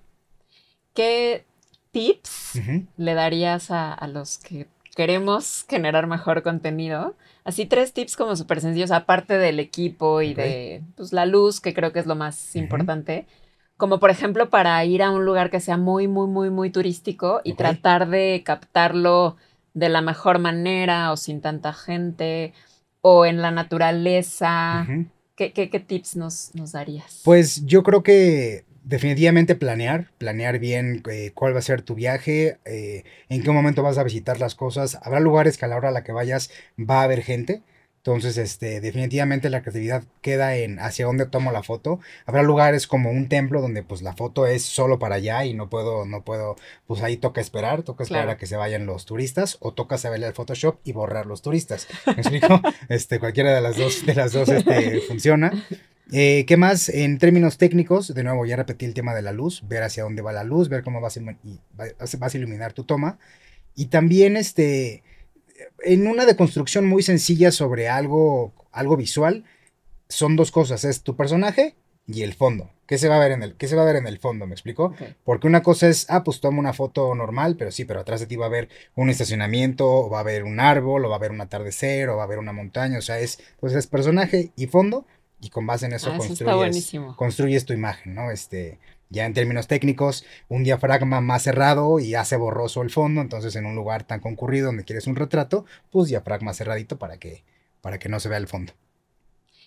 ¿Qué 0.93 1.45
tips 1.91 2.59
le 2.97 3.13
darías 3.13 3.71
a, 3.71 3.93
a 3.93 4.07
los 4.07 4.37
que 4.37 4.67
queremos 4.95 5.65
generar 5.69 6.07
mejor 6.07 6.43
contenido? 6.43 7.15
Así 7.43 7.65
tres 7.65 7.93
tips 7.93 8.15
como 8.15 8.35
súper 8.35 8.61
sencillos, 8.61 8.91
aparte 8.91 9.37
del 9.37 9.59
equipo 9.59 10.21
y 10.21 10.33
de 10.33 10.83
pues, 10.95 11.13
la 11.13 11.25
luz, 11.25 11.59
que 11.59 11.73
creo 11.73 11.91
que 11.91 11.99
es 11.99 12.05
lo 12.05 12.15
más 12.15 12.55
importante. 12.55 13.25
Como 13.77 13.99
por 13.99 14.11
ejemplo 14.11 14.49
para 14.49 14.83
ir 14.85 15.01
a 15.03 15.11
un 15.11 15.25
lugar 15.25 15.49
que 15.49 15.59
sea 15.59 15.77
muy, 15.77 16.07
muy, 16.07 16.27
muy, 16.27 16.49
muy 16.49 16.69
turístico 16.69 17.41
y 17.43 17.53
tratar 17.53 18.07
de 18.09 18.41
captarlo 18.45 19.35
de 19.73 19.89
la 19.89 20.01
mejor 20.01 20.39
manera 20.39 21.11
o 21.11 21.17
sin 21.17 21.41
tanta 21.41 21.73
gente 21.73 22.53
o 23.01 23.25
en 23.25 23.41
la 23.41 23.51
naturaleza. 23.51 24.85
¿Qué, 25.35 25.51
qué- 25.51 25.69
qué 25.69 25.79
tips 25.79 26.15
nos, 26.15 26.53
nos 26.53 26.73
darías? 26.73 27.21
Pues 27.23 27.65
yo 27.65 27.81
creo 27.83 28.03
que 28.03 28.65
definitivamente 28.83 29.55
planear, 29.55 30.09
planear 30.17 30.59
bien 30.59 31.01
eh, 31.09 31.31
cuál 31.33 31.55
va 31.55 31.59
a 31.59 31.61
ser 31.61 31.81
tu 31.81 31.95
viaje, 31.95 32.57
eh, 32.65 33.03
en 33.29 33.43
qué 33.43 33.51
momento 33.51 33.83
vas 33.83 33.97
a 33.97 34.03
visitar 34.03 34.39
las 34.39 34.55
cosas. 34.55 34.99
Habrá 35.03 35.19
lugares 35.19 35.57
que 35.57 35.65
a 35.65 35.67
la 35.67 35.77
hora 35.77 35.89
a 35.89 35.91
la 35.91 36.03
que 36.03 36.11
vayas 36.11 36.51
va 36.79 37.01
a 37.01 37.03
haber 37.03 37.23
gente. 37.23 37.61
Entonces, 38.05 38.35
este, 38.35 38.81
definitivamente 38.81 39.49
la 39.49 39.61
creatividad 39.61 40.03
queda 40.19 40.57
en 40.57 40.77
hacia 40.77 41.05
dónde 41.05 41.25
tomo 41.25 41.53
la 41.53 41.63
foto. 41.63 42.01
Habrá 42.25 42.43
lugares 42.43 42.85
como 42.85 43.09
un 43.09 43.29
templo 43.29 43.61
donde 43.61 43.81
pues 43.81 44.01
la 44.01 44.11
foto 44.11 44.45
es 44.45 44.61
solo 44.63 44.99
para 44.99 45.15
allá 45.15 45.45
y 45.45 45.53
no 45.53 45.69
puedo, 45.69 46.05
no 46.05 46.21
puedo, 46.21 46.57
pues 46.85 47.01
ahí 47.01 47.15
toca 47.15 47.39
esperar, 47.39 47.83
toca 47.83 48.03
esperar 48.03 48.29
a 48.29 48.37
que 48.37 48.45
se 48.45 48.57
vayan 48.57 48.85
los 48.85 49.05
turistas 49.05 49.55
o 49.61 49.73
toca 49.73 49.97
saberle 49.97 50.25
al 50.25 50.33
Photoshop 50.33 50.79
y 50.83 50.91
borrar 50.91 51.27
los 51.27 51.41
turistas. 51.41 51.87
¿Me 52.05 52.13
explico? 52.15 52.61
este, 52.89 53.19
cualquiera 53.19 53.55
de 53.55 53.61
las 53.61 53.77
dos, 53.77 54.05
de 54.05 54.15
las 54.15 54.33
dos 54.33 54.49
este, 54.49 54.99
funciona. 55.07 55.53
Eh, 56.11 56.43
¿Qué 56.45 56.57
más? 56.57 56.89
En 56.89 57.17
términos 57.19 57.57
técnicos, 57.57 58.13
de 58.13 58.23
nuevo 58.25 58.45
ya 58.45 58.57
repetí 58.57 58.83
el 58.83 58.93
tema 58.93 59.15
de 59.15 59.21
la 59.21 59.31
luz, 59.31 59.63
ver 59.65 59.81
hacia 59.81 60.03
dónde 60.03 60.21
va 60.21 60.33
la 60.33 60.43
luz, 60.43 60.67
ver 60.67 60.83
cómo 60.83 60.99
vas 60.99 61.17
a, 61.17 61.21
vas 62.19 62.35
a 62.35 62.37
iluminar 62.37 62.73
tu 62.73 62.83
toma. 62.83 63.17
Y 63.75 63.85
también 63.85 64.35
este 64.35 65.03
en 65.83 66.07
una 66.07 66.25
deconstrucción 66.25 66.85
muy 66.85 67.03
sencilla 67.03 67.51
sobre 67.51 67.89
algo, 67.89 68.53
algo 68.71 68.97
visual, 68.97 69.45
son 70.09 70.35
dos 70.35 70.51
cosas, 70.51 70.83
es 70.83 71.03
tu 71.03 71.15
personaje 71.15 71.75
y 72.07 72.21
el 72.21 72.33
fondo. 72.33 72.69
¿Qué 72.85 72.97
se 72.97 73.07
va 73.07 73.15
a 73.15 73.19
ver 73.19 73.31
en 73.31 73.43
el, 73.43 73.55
qué 73.55 73.67
se 73.67 73.75
va 73.75 73.83
a 73.83 73.85
ver 73.85 73.95
en 73.95 74.07
el 74.07 74.19
fondo? 74.19 74.45
¿Me 74.45 74.53
explico? 74.53 74.93
Porque 75.23 75.47
una 75.47 75.63
cosa 75.63 75.87
es, 75.87 76.05
ah, 76.09 76.23
pues 76.23 76.41
toma 76.41 76.59
una 76.59 76.73
foto 76.73 77.15
normal, 77.15 77.55
pero 77.57 77.71
sí, 77.71 77.85
pero 77.85 78.01
atrás 78.01 78.19
de 78.19 78.27
ti 78.27 78.35
va 78.35 78.45
a 78.45 78.49
haber 78.49 78.69
un 78.95 79.09
estacionamiento, 79.09 79.89
o 79.89 80.09
va 80.09 80.17
a 80.17 80.21
haber 80.21 80.43
un 80.43 80.59
árbol, 80.59 81.05
o 81.05 81.09
va 81.09 81.15
a 81.15 81.17
haber 81.17 81.31
un 81.31 81.41
atardecer, 81.41 82.09
o 82.09 82.17
va 82.17 82.23
a 82.23 82.25
haber 82.25 82.39
una 82.39 82.51
montaña. 82.51 82.97
O 82.97 83.01
sea, 83.01 83.19
es, 83.19 83.39
pues 83.59 83.73
es 83.73 83.87
personaje 83.87 84.51
y 84.57 84.67
fondo, 84.67 85.05
y 85.39 85.49
con 85.49 85.65
base 85.65 85.85
en 85.85 85.93
eso, 85.93 86.11
ah, 86.13 86.17
construyes, 86.17 86.93
construyes 87.15 87.65
tu 87.65 87.73
imagen, 87.73 88.15
¿no? 88.15 88.31
Este, 88.31 88.79
ya 89.09 89.25
en 89.25 89.33
términos 89.33 89.67
técnicos, 89.67 90.25
un 90.49 90.63
diafragma 90.63 91.21
más 91.21 91.43
cerrado 91.43 91.99
y 91.99 92.15
hace 92.15 92.35
borroso 92.35 92.81
el 92.81 92.89
fondo, 92.89 93.21
entonces 93.21 93.55
en 93.55 93.65
un 93.65 93.75
lugar 93.75 94.03
tan 94.03 94.19
concurrido 94.19 94.67
donde 94.67 94.85
quieres 94.85 95.07
un 95.07 95.15
retrato, 95.15 95.65
pues 95.91 96.09
diafragma 96.09 96.53
cerradito 96.53 96.97
para 96.97 97.17
que, 97.17 97.43
para 97.81 97.99
que 97.99 98.09
no 98.09 98.19
se 98.19 98.29
vea 98.29 98.39
el 98.39 98.47
fondo. 98.47 98.73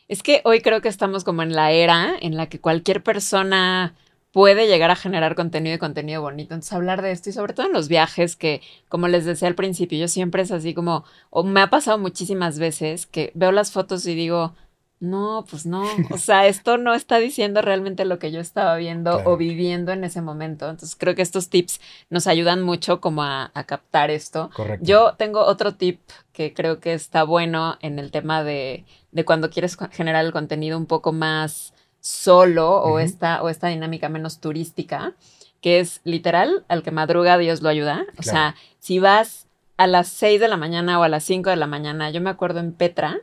Es 0.09 0.23
que 0.23 0.41
hoy 0.45 0.61
creo 0.61 0.81
que 0.81 0.89
estamos 0.89 1.25
como 1.25 1.43
en 1.43 1.55
la 1.55 1.73
era 1.73 2.15
en 2.21 2.37
la 2.37 2.49
que 2.49 2.61
cualquier 2.61 3.03
persona 3.03 3.95
puede 4.37 4.67
llegar 4.67 4.91
a 4.91 4.97
generar 4.97 5.35
contenido 5.35 5.75
y 5.75 5.79
contenido 5.79 6.21
bonito. 6.21 6.53
Entonces, 6.53 6.75
hablar 6.75 7.01
de 7.01 7.11
esto 7.11 7.31
y 7.31 7.33
sobre 7.33 7.55
todo 7.55 7.69
en 7.69 7.73
los 7.73 7.89
viajes, 7.89 8.37
que 8.37 8.61
como 8.91 9.09
les 9.09 9.25
decía 9.25 9.49
al 9.49 9.55
principio, 9.55 9.99
yo 9.99 10.09
siempre 10.09 10.43
es 10.43 10.53
así 10.53 10.75
como, 10.75 11.05
o 11.31 11.43
me 11.43 11.63
ha 11.63 11.71
pasado 11.71 11.97
muchísimas 11.97 12.59
veces 12.59 13.07
que 13.07 13.33
veo 13.35 13.51
las 13.51 13.73
fotos 13.73 14.07
y 14.07 14.15
digo, 14.15 14.55
no, 14.99 15.45
pues 15.49 15.67
no, 15.67 15.85
o 16.11 16.19
sea, 16.19 16.47
esto 16.47 16.79
no 16.79 16.95
está 16.95 17.19
diciendo 17.19 17.61
realmente 17.63 18.05
lo 18.05 18.19
que 18.19 18.33
yo 18.33 18.41
estaba 18.41 18.77
viendo 18.77 19.23
o 19.25 19.37
viviendo 19.37 19.93
en 19.93 20.05
ese 20.05 20.23
momento. 20.23 20.69
Entonces 20.69 20.97
creo 20.97 21.15
que 21.15 21.23
estos 21.23 21.49
tips 21.49 21.81
nos 22.09 22.27
ayudan 22.27 22.63
mucho 22.63 23.01
como 23.01 23.23
a, 23.23 23.51
captar 23.67 24.11
esto. 24.11 24.51
Correcto. 24.55 24.85
Yo 24.85 25.15
tengo 25.17 25.41
otro 25.41 25.75
tip 25.75 26.01
que 26.33 26.55
creo 26.55 26.81
que 26.81 26.95
está 26.95 27.25
bueno 27.25 27.77
en 27.81 27.99
el 27.99 28.11
tema 28.11 28.43
de, 28.43 28.85
de 29.13 29.25
cuando 29.25 29.51
quieres 29.51 29.77
generar 29.91 30.25
el 30.25 30.33
contenido 30.33 30.79
un 30.79 30.87
poco 30.87 31.13
más 31.13 31.75
solo 32.01 32.83
o, 32.83 33.01
esta, 33.01 33.43
o 33.43 33.49
esta 33.49 33.67
dinámica 33.67 34.09
menos 34.09 34.39
turística, 34.39 35.15
que 35.61 35.81
es 35.81 36.01
literal, 36.05 36.65
al 36.69 36.85
que 36.85 36.93
madruga 36.93 37.37
Dios 37.37 37.63
lo 37.63 37.69
ayuda. 37.69 38.07
O 38.19 38.23
sea, 38.23 38.55
si 38.79 39.01
vas 39.01 39.46
a 39.77 39.87
las 39.87 40.09
6 40.09 40.41
de 40.41 40.49
la 40.49 40.57
mañana 40.57 40.99
o 40.99 41.03
a 41.03 41.09
las 41.09 41.25
5 41.25 41.51
de 41.51 41.57
la 41.57 41.67
mañana, 41.67 42.11
yo 42.11 42.21
me 42.21 42.31
acuerdo 42.31 42.61
en 42.61 42.73
Petra, 42.73 43.19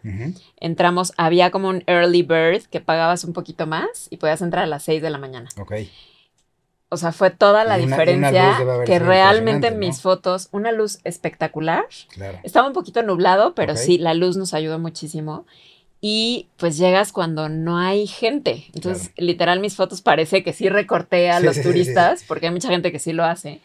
entramos, 0.57 1.13
había 1.17 1.51
como 1.51 1.69
un 1.69 1.83
early 1.87 2.21
bird 2.21 2.63
que 2.69 2.79
pagabas 2.79 3.23
un 3.23 3.33
poquito 3.33 3.65
más 3.65 4.07
y 4.09 4.17
podías 4.17 4.41
entrar 4.41 4.63
a 4.63 4.67
las 4.67 4.83
6 4.83 5.01
de 5.01 5.09
la 5.09 5.17
mañana. 5.17 5.49
Ok. 5.59 5.73
O 6.89 6.97
sea, 6.97 7.11
fue 7.11 7.31
toda 7.31 7.63
la 7.63 7.77
diferencia 7.77 8.55
que 8.85 8.99
realmente 8.99 9.69
en 9.69 9.79
mis 9.79 10.01
fotos, 10.01 10.49
una 10.51 10.71
luz 10.71 10.99
espectacular. 11.03 11.85
Claro. 12.09 12.37
Estaba 12.43 12.67
un 12.67 12.73
poquito 12.73 13.01
nublado, 13.01 13.55
pero 13.55 13.75
sí, 13.75 13.97
la 13.97 14.13
luz 14.13 14.37
nos 14.37 14.53
ayudó 14.53 14.77
muchísimo. 14.77 15.47
Y 16.01 16.49
pues 16.57 16.77
llegas 16.77 17.11
cuando 17.11 17.49
no 17.49 17.79
hay 17.79 18.05
gente. 18.05 18.65
Entonces, 18.75 19.11
literal, 19.17 19.59
mis 19.59 19.75
fotos 19.75 20.01
parece 20.01 20.43
que 20.43 20.53
sí 20.53 20.69
recorté 20.69 21.31
a 21.31 21.39
los 21.39 21.59
turistas, 21.63 22.23
porque 22.27 22.45
hay 22.45 22.53
mucha 22.53 22.69
gente 22.69 22.91
que 22.91 22.99
sí 22.99 23.11
lo 23.11 23.23
hace. 23.23 23.59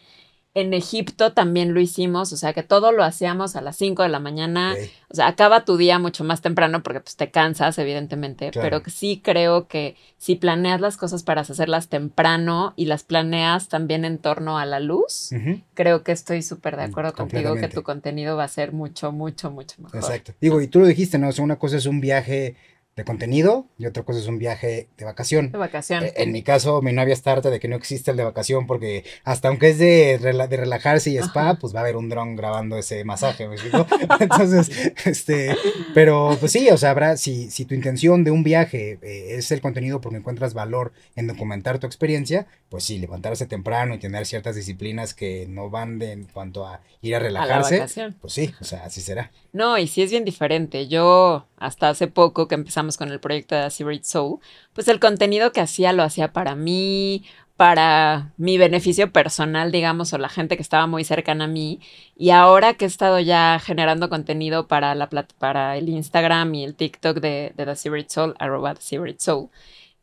En 0.55 0.73
Egipto 0.73 1.33
también 1.33 1.75
lo 1.75 1.79
hicimos, 1.79 2.33
o 2.33 2.37
sea 2.37 2.53
que 2.53 2.63
todo 2.63 2.91
lo 2.91 3.03
hacíamos 3.03 3.55
a 3.55 3.61
las 3.61 3.77
5 3.77 4.01
de 4.01 4.09
la 4.09 4.19
mañana. 4.19 4.75
O 5.09 5.15
sea, 5.15 5.27
acaba 5.27 5.63
tu 5.63 5.77
día 5.77 5.99
mucho 5.99 6.23
más 6.23 6.41
temprano 6.41 6.81
porque 6.81 7.01
pues 7.01 7.15
te 7.15 7.29
cansas, 7.29 7.77
evidentemente, 7.77 8.49
pero 8.53 8.81
sí 8.87 9.21
creo 9.23 9.67
que 9.67 9.95
si 10.17 10.35
planeas 10.35 10.81
las 10.81 10.97
cosas 10.97 11.21
para 11.23 11.41
hacerlas 11.41 11.87
temprano 11.87 12.73
y 12.75 12.85
las 12.85 13.03
planeas 13.03 13.69
también 13.69 14.05
en 14.05 14.17
torno 14.17 14.57
a 14.57 14.65
la 14.65 14.79
luz, 14.79 15.29
creo 15.75 16.03
que 16.03 16.11
estoy 16.11 16.41
súper 16.41 16.77
de 16.77 16.87
mm, 16.87 16.89
acuerdo 16.89 17.13
contigo 17.13 17.55
que 17.55 17.67
tu 17.67 17.83
contenido 17.83 18.35
va 18.35 18.45
a 18.45 18.49
ser 18.49 18.73
mucho, 18.73 19.11
mucho, 19.11 19.51
mucho 19.51 19.81
mejor. 19.81 19.99
Exacto. 19.99 20.33
Digo, 20.41 20.61
y 20.61 20.67
tú 20.67 20.79
lo 20.79 20.87
dijiste, 20.87 21.19
¿no? 21.19 21.29
O 21.29 21.31
sea, 21.31 21.43
una 21.43 21.57
cosa 21.57 21.77
es 21.77 21.85
un 21.85 22.01
viaje 22.01 22.55
de 22.99 23.05
contenido 23.05 23.65
y 23.77 23.85
otra 23.85 24.03
cosa 24.03 24.19
es 24.19 24.27
un 24.27 24.37
viaje 24.37 24.87
de 24.97 25.05
vacación. 25.05 25.51
De 25.51 25.57
vacación. 25.57 26.03
Eh, 26.03 26.13
en 26.17 26.31
mi 26.31 26.43
caso, 26.43 26.81
mi 26.81 26.93
novia 26.93 27.13
está 27.13 27.31
harta 27.31 27.49
de 27.49 27.59
que 27.59 27.67
no 27.67 27.75
existe 27.75 28.11
el 28.11 28.17
de 28.17 28.23
vacación 28.23 28.67
porque 28.67 29.05
hasta 29.23 29.47
aunque 29.47 29.69
es 29.69 29.79
de, 29.79 30.17
de 30.17 30.57
relajarse 30.57 31.09
y 31.09 31.17
spa, 31.17 31.55
pues 31.55 31.73
va 31.73 31.79
a 31.79 31.83
haber 31.83 31.95
un 31.95 32.09
dron 32.09 32.35
grabando 32.35 32.77
ese 32.77 33.03
masaje, 33.05 33.47
¿me 33.47 33.55
explico? 33.55 33.87
Entonces, 34.19 34.69
este, 35.05 35.55
pero 35.93 36.37
pues 36.39 36.51
sí, 36.51 36.69
o 36.69 36.77
sea, 36.77 36.91
habrá, 36.91 37.17
si, 37.17 37.49
si 37.49 37.65
tu 37.65 37.73
intención 37.73 38.23
de 38.23 38.31
un 38.31 38.43
viaje 38.43 38.99
eh, 39.01 39.35
es 39.37 39.51
el 39.51 39.61
contenido 39.61 40.01
porque 40.01 40.17
encuentras 40.17 40.53
valor 40.53 40.91
en 41.15 41.27
documentar 41.27 41.79
tu 41.79 41.87
experiencia, 41.87 42.47
pues 42.69 42.83
sí, 42.83 42.99
levantarse 42.99 43.45
temprano 43.45 43.95
y 43.95 43.99
tener 43.99 44.25
ciertas 44.25 44.55
disciplinas 44.55 45.13
que 45.13 45.47
no 45.47 45.69
van 45.69 45.99
de 45.99 46.11
en 46.11 46.25
cuanto 46.25 46.67
a 46.67 46.81
ir 47.01 47.15
a 47.15 47.19
relajarse, 47.19 47.85
pues 48.19 48.33
sí, 48.33 48.53
o 48.59 48.63
sea, 48.63 48.85
así 48.85 49.01
será. 49.01 49.31
No, 49.53 49.77
y 49.77 49.87
sí 49.87 50.01
es 50.01 50.11
bien 50.11 50.25
diferente. 50.25 50.87
Yo, 50.87 51.47
hasta 51.57 51.89
hace 51.89 52.07
poco 52.07 52.47
que 52.47 52.55
empezamos 52.55 52.88
con 52.97 53.09
el 53.09 53.19
proyecto 53.19 53.55
de 53.55 53.69
Secret 53.69 54.03
Soul, 54.03 54.39
pues 54.73 54.87
el 54.87 54.99
contenido 54.99 55.51
que 55.51 55.61
hacía 55.61 55.93
lo 55.93 56.03
hacía 56.03 56.33
para 56.33 56.55
mí, 56.55 57.23
para 57.59 58.31
mi 58.37 58.57
beneficio 58.57 59.11
personal, 59.11 59.71
digamos, 59.71 60.13
o 60.13 60.17
la 60.17 60.29
gente 60.29 60.55
que 60.55 60.61
estaba 60.61 60.87
muy 60.87 61.03
cercana 61.03 61.43
a 61.43 61.47
mí. 61.47 61.81
Y 62.15 62.29
ahora 62.29 62.75
que 62.75 62.85
he 62.85 62.87
estado 62.87 63.19
ya 63.19 63.59
generando 63.59 64.09
contenido 64.09 64.67
para, 64.67 64.95
la, 64.95 65.09
para 65.09 65.75
el 65.75 65.89
Instagram 65.89 66.55
y 66.55 66.63
el 66.63 66.75
TikTok 66.75 67.19
de, 67.19 67.51
de 67.57 67.65
The 67.65 67.75
Secret 67.75 68.09
Soul, 68.09 68.33
arroba 68.39 68.75
The 68.75 68.81
Secret 68.81 69.19
Soul, 69.19 69.49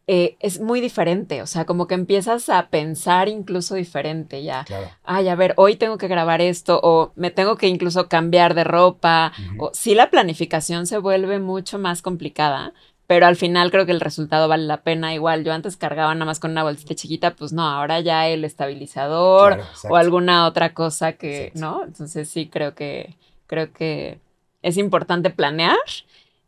eh, 0.09 0.37
es 0.39 0.61
muy 0.61 0.81
diferente, 0.81 1.43
o 1.43 1.49
sea, 1.49 1.65
como 1.65 1.89
que 1.89 1.95
empiezas 1.95 2.49
a 2.49 2.69
pensar 2.69 3.29
incluso 3.29 3.75
diferente 3.75 4.45
ya. 4.45 4.65
Ay, 5.03 5.29
a 5.29 5.35
ver, 5.35 5.53
hoy 5.57 5.75
tengo 5.75 5.99
que 5.99 6.07
grabar 6.07 6.41
esto 6.41 6.79
o 6.81 7.11
me 7.17 7.33
tengo 7.33 7.57
que 7.57 7.67
incluso 7.67 8.09
cambiar 8.09 8.55
de 8.55 8.63
ropa. 8.63 9.33
O 9.59 9.73
sí 9.75 9.97
la 9.97 10.09
planificación 10.09 10.87
se 10.87 10.99
vuelve 10.99 11.41
mucho 11.41 11.81
más 11.81 12.03
complicada, 12.03 12.73
pero 13.09 13.27
al 13.27 13.35
final 13.35 13.73
creo 13.73 13.85
que 13.85 13.91
el 13.91 14.01
resultado 14.01 14.47
vale 14.47 14.63
la 14.65 14.83
pena. 14.83 15.13
Igual 15.13 15.43
yo 15.43 15.53
antes 15.53 15.77
cargaba 15.77 16.15
nada 16.15 16.27
más 16.27 16.39
con 16.39 16.53
una 16.53 16.63
bolsita 16.63 16.95
chiquita, 16.95 17.35
pues 17.35 17.53
no, 17.53 17.63
ahora 17.69 17.99
ya 17.99 18.29
el 18.29 18.45
estabilizador 18.45 19.61
o 19.89 19.97
alguna 19.97 20.47
otra 20.47 20.73
cosa 20.73 21.15
que, 21.15 21.51
¿no? 21.55 21.83
Entonces 21.83 22.29
sí 22.29 22.47
creo 22.47 22.77
que 22.77 23.17
creo 23.49 23.73
que 23.73 24.21
es 24.63 24.77
importante 24.77 25.31
planear 25.31 25.77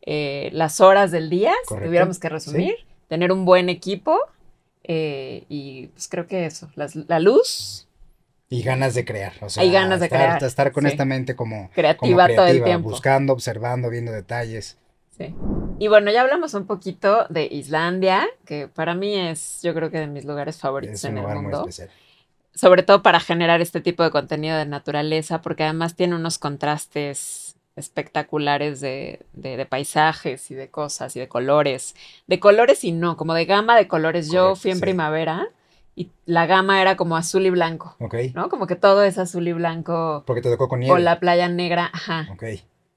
eh, 0.01 0.49
las 0.53 0.79
horas 0.79 1.11
del 1.11 1.29
día, 1.29 1.53
si 1.67 1.75
tuviéramos 1.75 2.19
que 2.19 2.29
resumir 2.29 2.88
tener 3.09 3.33
un 3.33 3.43
buen 3.43 3.67
equipo 3.67 4.17
eh, 4.83 5.43
y 5.49 5.87
pues 5.87 6.07
creo 6.07 6.25
que 6.25 6.45
eso, 6.45 6.69
la, 6.75 7.19
luz. 7.19 7.87
Y 8.49 8.63
ganas 8.63 8.95
de 8.95 9.03
crear, 9.03 9.33
o 9.41 9.49
sea, 9.49 9.61
Hay 9.61 9.71
ganas 9.71 9.99
de 9.99 10.05
estar, 10.05 10.19
crear. 10.19 10.43
estar 10.43 10.71
con 10.71 10.87
esta 10.87 11.05
mente 11.05 11.35
como 11.35 11.69
creativa, 11.71 12.27
todo 12.33 12.47
el 12.47 12.63
tiempo. 12.63 12.89
Buscando, 12.89 13.33
observando, 13.33 13.89
viendo 13.89 14.11
detalles. 14.11 14.77
Sí. 15.17 15.35
Y 15.79 15.87
bueno, 15.89 16.11
ya 16.11 16.21
hablamos 16.21 16.53
un 16.53 16.65
poquito 16.65 17.25
de 17.29 17.45
Islandia, 17.45 18.27
que 18.45 18.67
para 18.67 18.95
mí 18.95 19.15
es, 19.15 19.61
yo 19.61 19.73
creo 19.73 19.91
que 19.91 19.99
de 19.99 20.07
mis 20.07 20.25
lugares 20.25 20.57
favoritos 20.57 21.03
en 21.03 21.17
el 21.17 21.25
mundo. 21.27 21.67
Sobre 22.55 22.83
todo 22.83 23.03
para 23.03 23.19
generar 23.19 23.61
este 23.61 23.79
tipo 23.79 24.03
de 24.03 24.11
contenido 24.11 24.57
de 24.57 24.65
naturaleza, 24.65 25.41
porque 25.41 25.63
además 25.63 25.95
tiene 25.95 26.15
unos 26.15 26.37
contrastes 26.37 27.38
espectaculares 27.79 28.81
de, 28.81 29.21
de, 29.33 29.65
paisajes 29.65 30.51
y 30.51 30.55
de 30.55 30.69
cosas 30.69 31.15
y 31.15 31.19
de 31.19 31.27
colores. 31.27 31.95
De 32.27 32.39
colores 32.39 32.83
y 32.83 32.91
no, 32.91 33.17
como 33.17 33.33
de 33.33 33.45
gama 33.45 33.75
de 33.75 33.87
colores. 33.87 34.29
Yo 34.29 34.55
fui 34.55 34.71
en 34.71 34.79
primavera 34.79 35.49
y 35.95 36.11
la 36.25 36.45
gama 36.45 36.81
era 36.81 36.95
como 36.95 37.17
azul 37.17 37.45
y 37.45 37.49
blanco. 37.49 37.95
Ok. 37.99 38.15
¿No? 38.33 38.49
Como 38.49 38.67
que 38.67 38.75
todo 38.75 39.03
es 39.03 39.17
azul 39.17 39.47
y 39.47 39.53
blanco. 39.53 40.23
Porque 40.25 40.41
te 40.41 40.49
tocó 40.49 40.67
con 40.67 40.79
nieve. 40.79 40.93
O 40.93 40.97
la 40.97 41.19
playa 41.19 41.49
negra, 41.49 41.89
ajá. 41.91 42.27
Ok. 42.31 42.43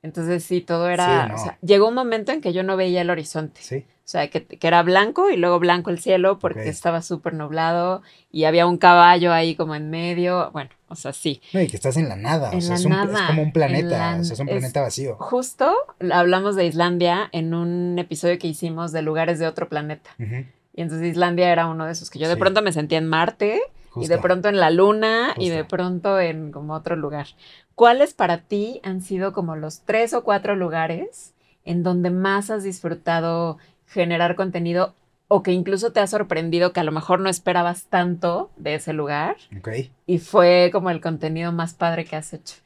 Entonces 0.03 0.43
sí, 0.45 0.61
todo 0.61 0.89
era... 0.89 1.33
o 1.35 1.39
sea, 1.39 1.59
llegó 1.63 1.89
un 1.89 1.95
momento 1.95 2.33
en 2.33 2.41
que 2.41 2.53
yo 2.53 2.63
no 2.63 2.77
veía 2.77 3.03
el 3.03 3.11
horizonte. 3.11 3.61
Sí. 3.63 3.85
O 4.05 4.09
sea, 4.13 4.29
que, 4.29 4.47
era 4.61 4.83
blanco 4.83 5.31
y 5.31 5.37
luego 5.37 5.61
blanco 5.61 5.91
el 5.91 6.01
cielo 6.01 6.39
porque 6.41 6.69
estaba 6.69 7.03
súper 7.03 7.35
nublado 7.35 8.03
y 8.33 8.45
había 8.45 8.67
un 8.67 8.77
caballo 8.77 9.33
ahí 9.33 9.55
como 9.55 9.77
en 9.77 9.91
medio. 9.91 10.51
Bueno, 10.53 10.71
o 10.89 10.97
sea, 10.97 11.13
sí. 11.13 11.41
No, 11.53 11.61
y 11.61 11.69
que 11.69 11.77
estás 11.77 11.97
en 11.97 12.09
la 12.09 12.17
nada. 12.17 12.51
o 12.53 12.61
sea, 12.61 12.75
es, 12.75 12.85
un, 12.85 12.93
es, 12.93 13.21
como 13.29 13.43
un 13.43 13.53
planeta. 13.53 14.19
o 14.21 14.25
sea, 14.25 14.35
es 14.35 14.41
un 14.41 14.49
planeta 14.49 14.83
vacío. 14.83 15.17
Justo 15.19 15.73
hablamos 16.11 16.57
de 16.57 16.67
Islandia 16.67 17.29
en 17.31 17.55
un 17.55 17.97
episodio 17.99 18.39
que 18.39 18.49
hicimos 18.49 18.91
de 18.91 19.03
lugares 19.03 19.39
de 19.39 19.47
otro 19.47 19.69
planeta. 19.69 20.11
Y 20.19 20.81
entonces 20.81 21.07
Islandia 21.07 21.53
era 21.53 21.67
uno 21.69 21.87
de 21.87 21.93
esos 21.93 22.11
que 22.11 22.19
yo 22.19 22.29
de 22.29 22.37
pronto 22.37 22.61
me 22.61 22.73
sentía 22.73 22.99
en 22.99 23.07
Marte. 23.07 23.63
Y 23.97 24.07
de 24.07 24.19
pronto 24.19 24.49
en 24.49 24.59
la 24.59 24.71
luna 24.71 25.35
y 25.39 25.51
de 25.51 25.65
pronto 25.65 26.19
en 26.19 26.51
como 26.51 26.75
otro 26.75 26.97
lugar. 26.97 27.27
¿Cuáles 27.75 28.15
para 28.15 28.39
ti 28.39 28.81
han 28.83 29.03
sido 29.03 29.33
como 29.33 29.57
los 29.57 29.83
tres 29.83 30.15
o 30.15 30.25
cuatro 30.25 30.57
lugares 30.57 31.35
en 31.65 31.83
donde 31.83 32.11
más 32.11 32.51
has 32.51 32.65
disfrutado 32.65 33.59
generar 33.87 34.35
contenido 34.35 34.95
o 35.29 35.43
que 35.43 35.53
incluso 35.53 35.93
te 35.93 36.01
ha 36.01 36.07
sorprendido 36.07 36.73
que 36.73 36.81
a 36.81 36.85
lo 36.85 36.93
mejor 36.93 37.21
no 37.21 37.31
esperabas 37.31 37.85
tanto 37.85 38.51
de 38.57 38.75
ese 38.75 38.93
lugar? 38.93 39.37
Ok. 39.59 39.69
Y 40.07 40.19
fue 40.19 40.71
como 40.73 40.91
el 40.91 41.01
contenido 41.01 41.53
más 41.53 41.75
padre 41.75 42.05
que 42.05 42.17
has 42.17 42.33
hecho. 42.33 42.57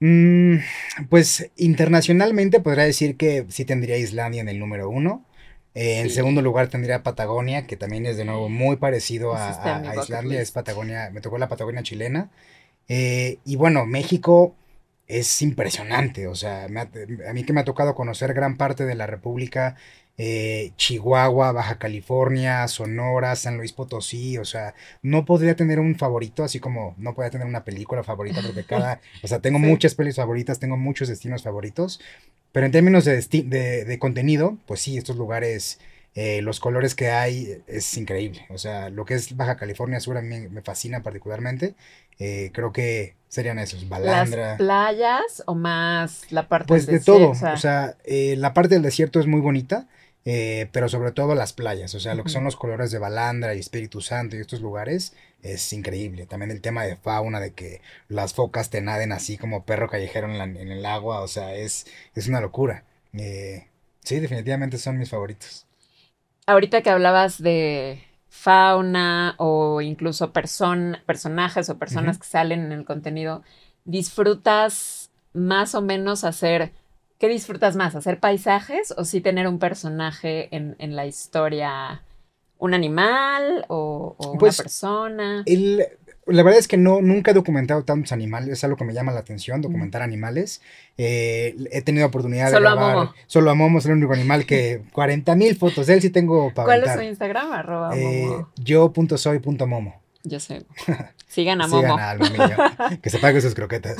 Mm, 0.00 0.58
pues 1.08 1.50
internacionalmente 1.56 2.60
podría 2.60 2.84
decir 2.84 3.16
que 3.16 3.46
sí 3.48 3.64
tendría 3.64 3.96
Islandia 3.96 4.40
en 4.40 4.48
el 4.48 4.60
número 4.60 4.88
uno. 4.88 5.24
Eh, 5.80 6.00
en 6.00 6.08
Sí. 6.08 6.16
segundo 6.16 6.42
lugar 6.42 6.66
tendría 6.68 7.04
Patagonia, 7.04 7.68
que 7.68 7.76
también 7.76 8.04
es 8.04 8.16
de 8.16 8.24
nuevo 8.24 8.48
muy 8.48 8.76
parecido 8.76 9.36
a, 9.36 9.50
Islandia, 10.02 10.40
es. 10.40 10.50
Patagonia, 10.50 11.10
me 11.10 11.20
tocó 11.20 11.38
la 11.38 11.48
Patagonia 11.48 11.84
chilena. 11.84 12.30
Eh, 12.88 13.38
y 13.44 13.54
bueno, 13.54 13.86
México 13.86 14.56
es 15.06 15.40
impresionante, 15.40 16.26
o 16.26 16.34
sea, 16.34 16.66
me 16.68 16.80
ha- 16.80 16.90
a 17.30 17.32
mí 17.32 17.44
que 17.44 17.52
me 17.52 17.60
ha 17.60 17.64
tocado 17.64 17.94
conocer 17.94 18.34
gran 18.34 18.56
parte 18.56 18.86
de 18.86 18.96
la 18.96 19.06
República, 19.06 19.76
eh, 20.18 20.72
Chihuahua, 20.76 21.52
Baja 21.52 21.78
California, 21.78 22.66
Sonora, 22.66 23.36
San 23.36 23.56
Luis 23.56 23.72
Potosí, 23.72 24.36
o 24.36 24.44
sea, 24.44 24.74
no 25.00 25.24
podría 25.24 25.54
tener 25.54 25.78
un 25.78 25.94
favorito, 25.94 26.42
así 26.42 26.58
como 26.58 26.94
no 26.98 27.14
podría 27.14 27.30
tener 27.30 27.46
una 27.46 27.62
película 27.64 28.02
favorita, 28.02 28.42
porque 28.44 28.64
cada, 28.66 29.00
o 29.22 29.28
sea, 29.28 29.38
tengo 29.38 29.58
Sí. 29.60 29.64
muchas 29.66 29.94
pelis 29.94 30.16
favoritas, 30.16 30.58
tengo 30.58 30.76
muchos 30.76 31.06
destinos 31.08 31.42
favoritos, 31.44 32.00
pero 32.52 32.66
en 32.66 32.72
términos 32.72 33.04
de, 33.04 33.20
de, 33.20 33.84
de 33.84 33.98
contenido, 33.98 34.56
pues 34.66 34.80
sí, 34.80 34.96
estos 34.96 35.16
lugares, 35.16 35.78
eh, 36.14 36.42
los 36.42 36.60
colores 36.60 36.94
que 36.94 37.10
hay 37.10 37.62
es 37.66 37.96
increíble. 37.96 38.46
O 38.50 38.58
sea, 38.58 38.90
lo 38.90 39.04
que 39.04 39.14
es 39.14 39.36
Baja 39.36 39.56
California 39.56 40.00
Sur 40.00 40.16
a 40.18 40.22
mí 40.22 40.48
me, 40.48 40.62
fascina 40.62 41.02
particularmente. 41.02 41.74
Eh, 42.18 42.50
creo 42.52 42.72
que 42.72 43.14
serían 43.28 43.58
esos, 43.58 43.82
¿Las 43.82 43.90
Balandra. 43.90 44.56
playas 44.56 45.42
o 45.46 45.54
más 45.54 46.22
la 46.30 46.48
parte 46.48 46.66
Pues 46.66 46.86
del 46.86 46.98
de 46.98 47.04
todo, 47.04 47.28
desierto? 47.30 47.54
o 47.54 47.56
sea, 47.58 47.96
eh, 48.04 48.34
la 48.38 48.54
parte 48.54 48.74
del 48.74 48.82
desierto 48.82 49.20
es 49.20 49.26
muy 49.26 49.40
bonita, 49.40 49.86
eh, 50.24 50.68
pero 50.72 50.88
sobre 50.88 51.12
todo 51.12 51.34
las 51.34 51.52
playas, 51.52 51.94
o 51.94 52.00
sea, 52.00 52.14
lo 52.14 52.24
que 52.24 52.30
son 52.30 52.44
los 52.44 52.56
colores 52.56 52.90
de 52.90 52.98
Balandra 52.98 53.54
y 53.54 53.60
Espíritu 53.60 54.00
Santo 54.00 54.36
y 54.36 54.40
estos 54.40 54.60
lugares 54.60 55.14
es 55.42 55.72
increíble. 55.72 56.26
También 56.26 56.50
el 56.50 56.60
tema 56.60 56.84
de 56.84 56.96
fauna, 56.96 57.40
de 57.40 57.52
que 57.54 57.80
las 58.08 58.34
focas 58.34 58.70
te 58.70 58.80
naden 58.80 59.12
así 59.12 59.38
como 59.38 59.64
perro 59.64 59.88
callejero 59.88 60.26
en, 60.28 60.38
la- 60.38 60.44
en 60.44 60.70
el 60.70 60.84
agua, 60.86 61.20
o 61.20 61.28
sea, 61.28 61.54
es, 61.54 61.86
es 62.14 62.28
una 62.28 62.40
locura. 62.40 62.84
Eh, 63.12 63.66
sí, 64.02 64.20
definitivamente 64.20 64.78
son 64.78 64.98
mis 64.98 65.10
favoritos. 65.10 65.66
Ahorita 66.46 66.82
que 66.82 66.90
hablabas 66.90 67.42
de 67.42 68.02
fauna 68.28 69.34
o 69.38 69.80
incluso 69.80 70.32
person- 70.32 71.02
personajes 71.04 71.68
o 71.68 71.78
personas 71.78 72.18
que 72.18 72.26
salen 72.26 72.60
en 72.64 72.72
el 72.72 72.84
contenido, 72.84 73.42
¿disfrutas 73.84 75.10
más 75.34 75.74
o 75.74 75.82
menos 75.82 76.24
hacer, 76.24 76.72
qué 77.18 77.28
disfrutas 77.28 77.76
más, 77.76 77.94
hacer 77.94 78.18
paisajes 78.20 78.94
o 78.96 79.04
sí 79.04 79.20
tener 79.20 79.46
un 79.46 79.58
personaje 79.58 80.54
en, 80.54 80.76
en 80.78 80.96
la 80.96 81.06
historia, 81.06 82.02
un 82.58 82.74
animal 82.74 83.64
o, 83.68 84.14
o 84.18 84.30
una 84.30 84.38
Pues, 84.38 84.56
persona? 84.58 85.42
El, 85.46 85.84
la 86.26 86.42
verdad 86.42 86.58
es 86.58 86.68
que 86.68 86.76
no, 86.76 87.00
nunca 87.00 87.30
he 87.30 87.34
documentado 87.34 87.84
tantos 87.84 88.12
animales, 88.12 88.50
es 88.50 88.64
algo 88.64 88.76
que 88.76 88.84
me 88.84 88.92
llama 88.92 89.12
la 89.12 89.20
atención, 89.20 89.62
documentar 89.62 90.02
animales. 90.02 90.60
Eh, 90.98 91.56
he 91.72 91.80
tenido 91.82 92.06
oportunidad 92.06 92.50
Solo 92.50 92.68
a 92.68 92.72
de 92.72 92.76
grabar. 92.76 92.96
Momo. 92.96 93.12
Solo 93.26 93.50
a 93.50 93.54
Momo, 93.54 93.78
es 93.78 93.86
el 93.86 93.92
único 93.92 94.12
animal 94.12 94.44
que 94.44 94.82
40 94.92 95.34
mil 95.36 95.56
fotos 95.56 95.86
de 95.86 95.94
él 95.94 96.02
sí 96.02 96.10
tengo 96.10 96.52
para 96.52 96.66
¿Cuál 96.66 96.84
es 96.84 96.92
su. 96.92 97.00
Instagram? 97.00 97.52
Arroba 97.52 97.96
Eh, 97.96 98.26
Momo. 98.26 98.48
yo.soy.momo. 98.56 100.02
Yo 100.24 100.40
sé. 100.40 100.66
Sigan 101.28 101.60
a 101.62 101.66
Sigan 101.68 101.82
Momo. 101.90 101.98
al 101.98 102.18
momillo, 102.18 102.56
que 103.02 103.08
se 103.10 103.18
pague 103.18 103.40
sus 103.40 103.54
croquetas. 103.54 103.96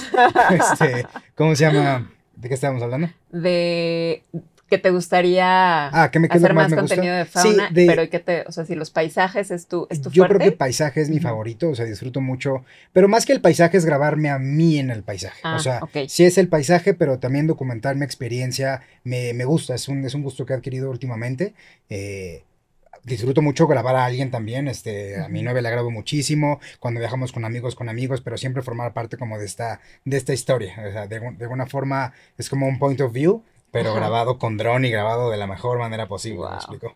Este, 0.51 1.07
¿Cómo 1.35 1.55
se 1.55 1.65
llama? 1.65 2.11
¿De 2.35 2.49
qué 2.49 2.55
estábamos 2.55 2.83
hablando? 2.83 3.09
De 3.31 4.23
que 4.69 4.79
te 4.79 4.91
gustaría 4.91 5.89
Ah, 5.89 6.11
¿qué 6.11 6.19
me 6.19 6.29
hacer 6.29 6.51
que 6.51 6.55
más 6.55 6.65
gusta? 6.65 6.77
contenido 6.97 7.17
de 7.17 7.25
Sí, 7.25 7.31
fauna, 7.33 7.71
de- 7.71 7.87
pero 7.87 8.11
que 8.11 8.19
te, 8.21 8.45
o 8.47 8.53
sea, 8.53 8.65
si 8.65 8.75
los 8.75 8.91
paisajes 8.91 9.51
es 9.51 9.67
tu, 9.67 9.87
es 9.91 10.03
tu 10.03 10.11
Yo 10.11 10.23
fuerte. 10.25 10.37
creo 10.39 10.51
que 10.51 10.57
paisaje 10.57 11.01
es 11.01 11.09
mi 11.11 11.19
favorito, 11.21 11.71
o 11.71 11.75
sea, 11.75 11.85
disfruto 11.87 12.21
mucho, 12.21 12.65
pero 12.93 13.09
más 13.09 13.25
que 13.27 13.33
el 13.33 13.41
paisaje 13.41 13.77
es 13.77 13.85
grabarme 13.85 14.31
a 14.31 14.39
mí 14.39 14.79
en 14.79 14.91
el 14.91 15.03
paisaje. 15.03 15.41
Ah, 15.43 15.57
o 15.57 15.59
sea, 15.59 15.81
ok. 15.83 16.07
sí 16.09 16.25
es 16.25 16.39
el 16.39 16.49
paisaje, 16.49 16.95
pero 16.95 17.19
también 17.19 17.47
documentar 17.47 17.97
mi 17.97 18.05
experiencia 18.05 18.83
me, 19.05 19.33
me 19.33 19.45
gusta, 19.45 19.75
es 19.75 19.89
un, 19.89 20.05
es 20.05 20.15
un 20.15 20.23
gusto 20.23 20.45
que 20.45 20.53
he 20.53 20.57
adquirido 20.57 20.91
últimamente. 20.91 21.55
Eh, 21.89 22.43
disfruto 23.05 23.41
mucho 23.43 23.67
grabar 23.67 23.97
a 23.97 24.05
alguien 24.05 24.31
también, 24.31 24.69
este, 24.69 25.19
a 25.21 25.29
mi 25.29 25.43
novia 25.43 25.63
la 25.63 25.71
grabo 25.71 25.91
muchísimo, 25.91 26.61
cuando 26.79 27.01
viajamos 27.01 27.33
con 27.33 27.45
amigos, 27.45 27.75
con 27.75 27.89
amigos, 27.89 28.21
pero 28.21 28.37
siempre 28.37 28.63
formar 28.63 28.93
parte 28.93 29.17
como 29.17 29.39
de 29.39 29.47
esta, 29.47 29.81
de 30.05 30.17
esta 30.17 30.35
historia, 30.35 30.75
o 30.87 30.93
sea, 30.93 31.07
de, 31.07 31.21
de 31.21 31.45
alguna 31.45 31.67
forma 31.67 32.13
es 32.37 32.51
como 32.51 32.67
un 32.67 32.79
point 32.79 33.01
of 33.01 33.13
view, 33.13 33.43
pero 33.73 33.91
Ajá. 33.91 33.99
grabado 34.01 34.39
con 34.39 34.57
dron 34.57 34.85
y 34.85 34.91
grabado 34.91 35.31
de 35.31 35.37
la 35.37 35.47
mejor 35.47 35.79
manera 35.79 36.07
posible, 36.07 36.41
¿me 36.41 36.47
Wow. 36.47 36.57
explico? 36.57 36.95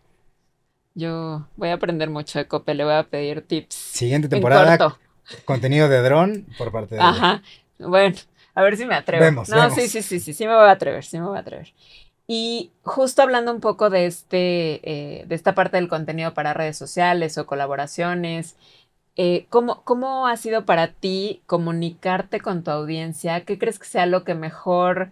Yo 0.95 1.47
voy 1.55 1.69
a 1.69 1.73
aprender 1.73 2.09
mucho 2.09 2.37
de 2.39 2.47
Cope, 2.47 2.75
le 2.75 2.83
voy 2.83 2.93
a 2.93 3.03
pedir 3.03 3.41
tips. 3.41 3.73
Siguiente 3.75 4.27
en 4.27 4.31
temporada, 4.31 4.77
contenido 5.45 5.89
de 5.89 6.01
dron 6.01 6.45
por 6.57 6.71
parte 6.71 6.95
de 6.95 7.01
ella. 7.01 7.09
Ajá. 7.09 7.41
Bueno, 7.79 8.15
a 8.53 8.61
ver 8.61 8.77
si 8.77 8.85
me 8.85 8.95
atrevo. 8.95 9.23
Vemos, 9.23 9.49
no, 9.49 9.55
vemos. 9.55 9.73
sí, 9.73 9.87
sí, 9.87 10.01
sí, 10.01 10.19
sí, 10.19 10.33
sí 10.33 10.45
me 10.45 10.53
voy 10.55 10.67
a 10.67 10.71
atrever, 10.71 11.03
sí 11.03 11.17
me 11.19 11.25
voy 11.27 11.37
a 11.37 11.41
atrever. 11.41 11.73
Y 12.27 12.71
justo 12.83 13.21
hablando 13.21 13.51
un 13.51 13.59
poco 13.59 13.89
de 13.89 14.05
este, 14.05 14.79
eh, 15.21 15.25
de 15.25 15.35
esta 15.35 15.55
parte 15.55 15.77
del 15.77 15.89
contenido 15.89 16.33
para 16.33 16.53
redes 16.53 16.77
sociales 16.77 17.37
o 17.37 17.45
colaboraciones, 17.45 18.55
eh, 19.15 19.45
¿cómo, 19.49 19.83
¿cómo 19.83 20.27
ha 20.27 20.37
sido 20.37 20.65
para 20.65 20.87
ti 20.89 21.41
comunicarte 21.47 22.39
con 22.39 22.63
tu 22.63 22.71
audiencia? 22.71 23.41
¿Qué 23.45 23.57
crees 23.59 23.79
que 23.79 23.85
sea 23.85 24.05
lo 24.05 24.23
que 24.23 24.35
mejor 24.35 25.11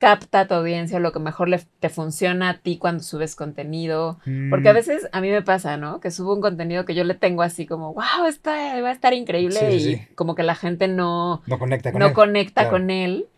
capta 0.00 0.40
a 0.42 0.48
tu 0.48 0.54
audiencia, 0.54 1.00
lo 1.00 1.12
que 1.12 1.20
mejor 1.20 1.48
le, 1.50 1.60
te 1.80 1.90
funciona 1.90 2.50
a 2.50 2.58
ti 2.60 2.78
cuando 2.78 3.04
subes 3.04 3.36
contenido? 3.36 4.18
Porque 4.48 4.70
a 4.70 4.72
Mm, 4.72 4.74
veces 4.74 5.08
a 5.12 5.20
mí 5.22 5.30
me 5.30 5.42
pasa, 5.42 5.76
¿no? 5.78 6.00
Que 6.00 6.10
subo 6.12 6.34
un 6.34 6.42
contenido 6.42 6.86
que 6.86 6.96
yo 6.96 7.04
le 7.04 7.14
tengo 7.14 7.42
así 7.42 7.66
como, 7.66 7.94
wow, 7.94 8.26
está, 8.28 8.80
va 8.82 8.90
a 8.90 8.92
estar 8.92 9.14
increíble 9.14 9.60
Sí, 9.60 9.76
y 9.76 9.96
sí. 9.96 10.08
como 10.16 10.34
que 10.36 10.42
la 10.44 10.56
gente 10.56 10.88
no, 10.88 11.42
no 11.46 11.58
conecta 11.58 11.92
con 11.92 12.00
no 12.00 12.06
él. 12.06 12.14
conecta 12.14 12.62
claro. 12.62 12.70
con 12.70 12.90
él. 12.90 13.28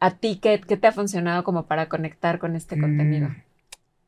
¿A 0.00 0.16
ti 0.18 0.38
qué, 0.42 0.60
qué 0.66 0.76
te 0.78 0.88
ha 0.88 0.92
funcionado 0.92 1.44
como 1.44 1.66
para 1.66 1.88
conectar 1.88 2.38
con 2.40 2.56
este 2.56 2.78
contenido? 2.78 3.28
Mm, 3.28 3.42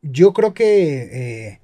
Yo 0.02 0.32
creo 0.34 0.54
que 0.54 1.50
eh, 1.52 1.60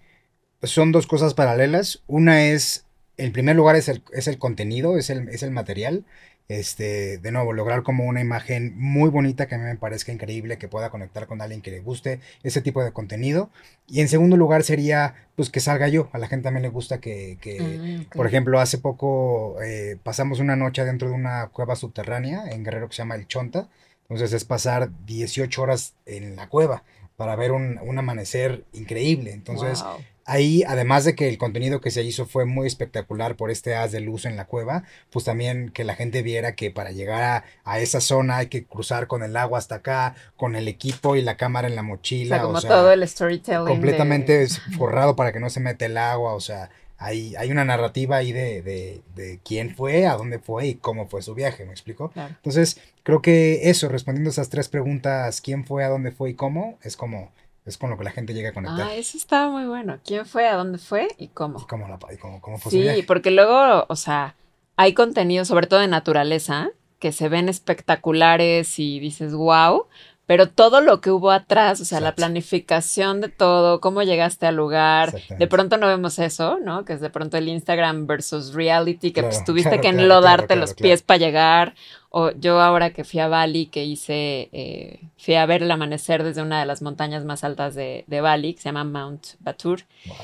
son 0.66 0.92
dos 0.92 1.06
cosas 1.06 1.34
paralelas. 1.34 2.02
Una 2.08 2.44
es, 2.44 2.86
en 3.16 3.32
primer 3.32 3.56
lugar, 3.56 3.76
es 3.76 3.88
el, 3.88 4.02
es 4.12 4.28
el 4.28 4.38
contenido, 4.38 4.98
es 4.98 5.10
el, 5.10 5.28
es 5.30 5.42
el 5.42 5.50
material. 5.52 6.04
Este, 6.50 7.18
de 7.18 7.30
nuevo, 7.30 7.52
lograr 7.52 7.84
como 7.84 8.06
una 8.06 8.20
imagen 8.20 8.76
muy 8.76 9.08
bonita 9.08 9.46
que 9.46 9.54
a 9.54 9.58
mí 9.58 9.62
me 9.62 9.76
parezca 9.76 10.10
increíble, 10.10 10.58
que 10.58 10.66
pueda 10.66 10.90
conectar 10.90 11.28
con 11.28 11.40
alguien 11.40 11.62
que 11.62 11.70
le 11.70 11.78
guste 11.78 12.18
ese 12.42 12.60
tipo 12.60 12.82
de 12.82 12.90
contenido. 12.90 13.50
Y 13.86 14.00
en 14.00 14.08
segundo 14.08 14.36
lugar 14.36 14.64
sería, 14.64 15.14
pues, 15.36 15.48
que 15.48 15.60
salga 15.60 15.86
yo. 15.86 16.08
A 16.12 16.18
la 16.18 16.26
gente 16.26 16.42
también 16.42 16.64
le 16.64 16.68
gusta 16.68 16.98
que, 16.98 17.38
que, 17.40 18.02
ok. 18.04 18.16
por 18.16 18.26
ejemplo, 18.26 18.58
hace 18.58 18.78
poco 18.78 19.62
eh, 19.62 19.96
pasamos 20.02 20.40
una 20.40 20.56
noche 20.56 20.84
dentro 20.84 21.06
de 21.08 21.14
una 21.14 21.46
cueva 21.52 21.76
subterránea 21.76 22.50
en 22.50 22.64
Guerrero 22.64 22.88
que 22.88 22.96
se 22.96 23.02
llama 23.02 23.14
El 23.14 23.28
Chonta. 23.28 23.68
Entonces 24.08 24.32
es 24.32 24.44
pasar 24.44 24.90
18 25.06 25.62
horas 25.62 25.94
en 26.04 26.34
la 26.34 26.48
cueva 26.48 26.82
para 27.20 27.36
ver 27.36 27.52
un, 27.52 27.78
un 27.82 27.98
amanecer 27.98 28.64
increíble. 28.72 29.32
Entonces 29.32 29.82
Wow. 29.82 29.98
ahí, 30.24 30.62
además 30.66 31.04
de 31.04 31.14
que 31.14 31.28
el 31.28 31.36
contenido 31.36 31.80
que 31.82 31.90
se 31.90 32.02
hizo 32.02 32.24
fue 32.24 32.46
muy 32.46 32.66
espectacular 32.66 33.36
por 33.36 33.50
este 33.50 33.74
haz 33.74 33.92
de 33.92 34.00
luz 34.00 34.24
en 34.24 34.36
la 34.36 34.46
cueva, 34.46 34.84
pues 35.10 35.26
también 35.26 35.68
que 35.70 35.84
la 35.84 35.96
gente 35.96 36.22
viera 36.22 36.54
que 36.54 36.70
para 36.70 36.92
llegar 36.92 37.22
a, 37.22 37.44
a 37.64 37.78
esa 37.80 38.00
zona 38.00 38.38
hay 38.38 38.46
que 38.46 38.64
cruzar 38.64 39.06
con 39.06 39.22
el 39.22 39.36
agua 39.36 39.58
hasta 39.58 39.74
acá, 39.76 40.14
con 40.36 40.56
el 40.56 40.66
equipo 40.66 41.14
y 41.16 41.20
la 41.22 41.36
cámara 41.36 41.68
en 41.68 41.74
la 41.76 41.82
O 41.82 41.84
mochila. 41.84 42.36
sea, 42.36 42.42
como 42.46 42.56
o 42.58 42.60
sea, 42.62 42.70
todo 42.70 42.90
el 42.92 43.06
storytelling. 43.06 43.66
completamente 43.66 44.46
forrado 44.78 45.14
para 45.16 45.30
que 45.32 45.40
no 45.40 45.50
se 45.50 45.60
mete 45.60 45.84
el 45.86 45.98
agua, 45.98 46.32
o 46.34 46.40
sea, 46.40 46.70
hay, 47.02 47.34
hay 47.36 47.50
una 47.50 47.64
narrativa 47.64 48.16
ahí 48.16 48.30
de, 48.30 48.60
de, 48.62 49.00
de 49.14 49.40
quién 49.42 49.74
fue, 49.74 50.06
a 50.06 50.16
dónde 50.16 50.38
fue 50.38 50.66
y 50.68 50.74
cómo 50.74 51.08
fue 51.08 51.22
su 51.22 51.34
viaje, 51.34 51.64
¿me 51.64 51.72
explico? 51.72 52.10
Claro. 52.10 52.34
Entonces, 52.36 52.78
creo 53.02 53.22
que 53.22 53.70
eso, 53.70 53.88
respondiendo 53.88 54.28
esas 54.30 54.50
tres 54.50 54.68
preguntas, 54.68 55.40
quién 55.40 55.64
fue, 55.64 55.82
a 55.82 55.88
dónde 55.88 56.12
fue 56.12 56.30
y 56.30 56.34
cómo, 56.34 56.78
es 56.82 56.96
como, 56.98 57.32
es 57.64 57.78
con 57.78 57.88
lo 57.88 57.96
que 57.96 58.04
la 58.04 58.10
gente 58.10 58.34
llega 58.34 58.50
a 58.50 58.52
conectar. 58.52 58.86
Ah, 58.88 58.94
eso 58.94 59.16
estaba 59.16 59.50
muy 59.50 59.66
bueno. 59.66 59.98
¿Quién 60.04 60.26
fue? 60.26 60.46
¿A 60.46 60.54
dónde 60.56 60.76
fue? 60.78 61.08
¿Y 61.16 61.28
cómo? 61.28 61.58
Y 61.58 61.64
cómo, 61.66 61.88
la, 61.88 61.98
y 62.12 62.16
cómo, 62.18 62.40
cómo 62.42 62.58
fue 62.58 62.70
su 62.70 62.76
Sí, 62.76 62.82
viaje. 62.82 63.02
porque 63.04 63.30
luego, 63.30 63.86
o 63.88 63.96
sea, 63.96 64.36
hay 64.76 64.92
contenido, 64.92 65.44
sobre 65.46 65.66
todo 65.66 65.80
de 65.80 65.88
naturaleza, 65.88 66.68
que 66.98 67.12
se 67.12 67.30
ven 67.30 67.48
espectaculares 67.48 68.78
y 68.78 69.00
dices, 69.00 69.32
wow, 69.32 69.86
pero 70.30 70.48
todo 70.48 70.80
lo 70.80 71.00
que 71.00 71.10
hubo 71.10 71.32
atrás, 71.32 71.80
o 71.80 71.84
sea, 71.84 71.98
la 71.98 72.14
planificación 72.14 73.20
de 73.20 73.30
todo, 73.30 73.80
cómo 73.80 74.04
llegaste 74.04 74.46
al 74.46 74.54
lugar, 74.54 75.12
de 75.28 75.46
pronto 75.48 75.76
no 75.76 75.88
vemos 75.88 76.20
eso, 76.20 76.60
¿no? 76.60 76.84
Que 76.84 76.92
es 76.92 77.00
de 77.00 77.10
pronto 77.10 77.36
el 77.36 77.48
Instagram 77.48 78.06
versus 78.06 78.54
reality, 78.54 79.10
que 79.10 79.24
pues 79.24 79.44
tuviste 79.44 79.80
claro, 79.80 79.82
que 79.82 79.88
enlodarte 79.88 80.46
claro, 80.46 80.60
los 80.60 80.74
pies 80.74 81.02
para 81.02 81.18
llegar. 81.18 81.74
O 82.10 82.30
yo 82.30 82.60
ahora 82.60 82.90
que 82.90 83.02
fui 83.02 83.18
a 83.18 83.26
Bali, 83.26 83.66
que 83.66 83.84
hice, 83.84 84.48
eh, 84.52 85.00
fui 85.18 85.34
a 85.34 85.44
ver 85.46 85.64
el 85.64 85.70
amanecer 85.72 86.22
desde 86.22 86.42
una 86.42 86.60
de 86.60 86.66
las 86.66 86.80
montañas 86.80 87.24
más 87.24 87.42
altas 87.42 87.74
de, 87.74 88.04
de 88.06 88.20
Bali, 88.20 88.54
que 88.54 88.60
se 88.60 88.68
llama 88.68 88.84
Mount 88.84 89.30
Batur. 89.40 89.80
Wow. 90.06 90.16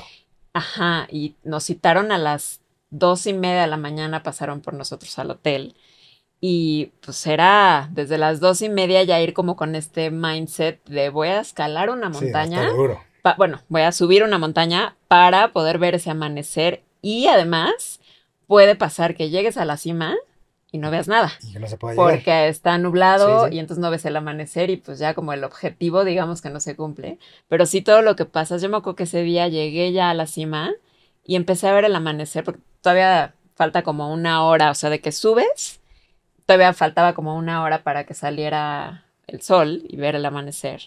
Ajá, 0.53 1.09
y 1.11 1.35
nos 1.43 1.65
citaron 1.65 2.13
a 2.13 2.19
las 2.19 2.61
dos 2.91 3.27
y 3.27 3.33
media 3.33 3.63
de 3.63 3.67
la 3.67 3.77
mañana, 3.77 4.23
pasaron 4.23 4.61
por 4.61 4.75
nosotros 4.75 5.19
al 5.19 5.33
hotel. 5.33 5.75
Y 6.41 6.93
pues 7.01 7.27
era 7.27 7.89
desde 7.93 8.19
las 8.19 8.41
dos 8.41 8.61
y 8.63 8.69
media 8.69 9.03
ya 9.03 9.21
ir 9.21 9.33
como 9.33 9.57
con 9.57 9.75
este 9.75 10.11
mindset 10.11 10.85
de 10.87 11.09
voy 11.09 11.29
a 11.29 11.41
escalar 11.41 11.91
una 11.91 12.09
montaña. 12.11 12.69
Sí, 12.71 13.33
bueno, 13.39 13.61
voy 13.69 13.83
a 13.83 13.93
subir 13.93 14.23
una 14.23 14.39
montaña 14.39 14.97
para 15.09 15.53
poder 15.53 15.79
ver 15.79 15.95
ese 15.95 16.11
amanecer. 16.11 16.83
Y 17.03 17.27
además 17.27 18.01
puede 18.47 18.77
pasar 18.77 19.15
que 19.17 19.31
llegues 19.31 19.57
a 19.57 19.65
la 19.65 19.77
cima 19.77 20.15
y 20.71 20.79
no 20.79 20.91
veas 20.91 21.09
nada. 21.09 21.33
Y 21.43 21.55
que 21.55 21.59
no 21.59 21.67
se 21.67 21.77
puede 21.79 21.97
Porque 21.97 22.21
llegar. 22.27 22.49
está 22.49 22.79
nublado 22.79 23.45
Sí, 23.47 23.51
sí. 23.51 23.57
y 23.57 23.59
entonces 23.61 23.81
no 23.83 23.91
ves 23.91 24.05
el 24.05 24.15
amanecer 24.17 24.71
y 24.71 24.77
pues 24.77 24.99
ya 24.99 25.15
como 25.15 25.33
el 25.33 25.43
objetivo 25.43 26.05
digamos 26.05 26.43
que 26.43 26.51
no 26.51 26.61
se 26.61 26.77
cumple. 26.77 27.19
Pero 27.49 27.67
sí 27.67 27.81
todo 27.81 28.03
lo 28.03 28.15
que 28.15 28.27
pasa, 28.27 28.59
yo 28.59 28.69
me 28.69 28.77
acuerdo 28.77 28.97
que 28.97 29.05
ese 29.05 29.23
día 29.23 29.49
llegué 29.49 29.93
ya 29.93 30.11
a 30.11 30.15
la 30.15 30.27
cima 30.27 30.73
y 31.25 31.35
empecé 31.37 31.67
a 31.69 31.73
ver 31.73 31.85
el 31.87 31.97
amanecer 31.97 32.45
porque 32.45 32.61
todavía 32.83 33.35
falta 33.55 33.83
como 33.83 34.13
una 34.13 34.45
hora, 34.45 34.71
o 34.71 34.75
sea, 34.75 34.91
de 34.91 35.01
que 35.01 35.11
subes, 35.13 35.81
todavía 36.47 36.73
faltaba 36.73 37.15
como 37.15 37.37
una 37.37 37.63
hora 37.63 37.83
para 37.83 38.05
que 38.05 38.15
saliera 38.15 39.05
el 39.27 39.43
sol 39.43 39.83
y 39.89 39.97
ver 39.97 40.15
el 40.15 40.25
amanecer. 40.25 40.83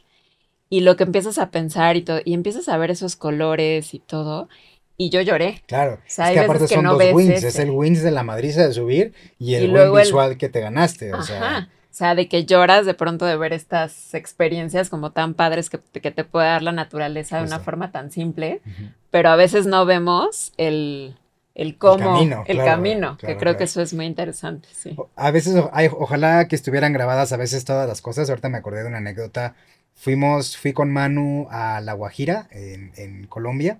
Y 0.69 0.81
lo 0.81 0.95
que 0.95 1.03
empiezas 1.03 1.37
a 1.37 1.49
pensar 1.51 1.97
y 1.97 2.01
todo, 2.03 2.19
y 2.23 2.33
empiezas 2.33 2.69
a 2.69 2.77
ver 2.77 2.91
esos 2.91 3.15
colores 3.15 3.93
y 3.93 3.99
todo, 3.99 4.49
y 4.97 5.09
yo 5.09 5.21
lloré. 5.21 5.63
Claro. 5.67 5.99
sea, 6.05 6.27
es 6.31 6.33
que 6.33 6.39
aparte 6.45 6.67
que 6.67 6.75
son 6.75 6.83
no 6.83 6.93
dos 6.97 7.13
wins. 7.13 7.31
ese. 7.31 7.47
Es 7.47 7.59
el 7.59 7.71
wins 7.71 8.03
de 8.03 8.11
la 8.11 8.23
madriza 8.23 8.67
de 8.67 8.73
subir 8.73 9.13
y 9.39 9.55
el 9.55 9.65
Y 9.65 9.67
win 9.69 9.77
el- 9.81 9.91
visual 9.91 10.37
que 10.37 10.49
te 10.49 10.59
ganaste. 10.59 11.13
O 11.13 11.21
sea, 11.23 11.37
Ajá. 11.37 11.69
O 11.91 11.93
sea, 11.99 12.13
de 12.13 12.27
que 12.29 12.45
lloras 12.45 12.85
de 12.85 12.93
pronto 12.93 13.25
de 13.25 13.35
ver 13.35 13.51
estas 13.51 14.13
experiencias 14.13 14.89
como 14.89 15.11
tan 15.11 15.33
padres 15.33 15.71
que, 15.71 15.79
que 15.99 16.11
te 16.11 16.23
puede 16.23 16.45
dar 16.47 16.61
la 16.61 16.71
naturaleza 16.71 17.37
de 17.39 17.43
una 17.45 17.59
forma 17.59 17.91
tan 17.91 18.11
simple, 18.11 18.61
pero 19.09 19.29
a 19.29 19.35
veces 19.35 19.65
no 19.65 19.85
vemos 19.87 20.53
el, 20.57 21.15
el 21.61 21.77
cómo, 21.77 21.95
el 21.95 21.99
camino, 21.99 22.43
camino, 22.65 22.99
claro, 23.17 23.17
que 23.17 23.25
claro, 23.25 23.39
creo 23.39 23.57
que 23.57 23.63
eso 23.65 23.81
es 23.81 23.93
muy 23.93 24.05
interesante, 24.05 24.67
sí. 24.73 24.95
A 25.15 25.31
veces, 25.31 25.55
ay, 25.71 25.89
ojalá 25.91 26.47
que 26.47 26.55
estuvieran 26.55 26.93
grabadas 26.93 27.31
a 27.33 27.37
veces 27.37 27.65
todas 27.65 27.87
las 27.87 28.01
cosas. 28.01 28.29
Ahorita 28.29 28.49
me 28.49 28.57
acordé 28.57 28.81
de 28.83 28.87
una 28.87 28.97
anécdota. 28.99 29.55
Fuimos, 29.95 30.55
fui 30.57 30.71
con 30.73 30.91
Manu 30.91 31.47
a 31.51 31.81
La 31.81 31.93
Guajira, 31.93 32.47
en, 32.51 32.91
en 32.95 33.27
Colombia. 33.27 33.79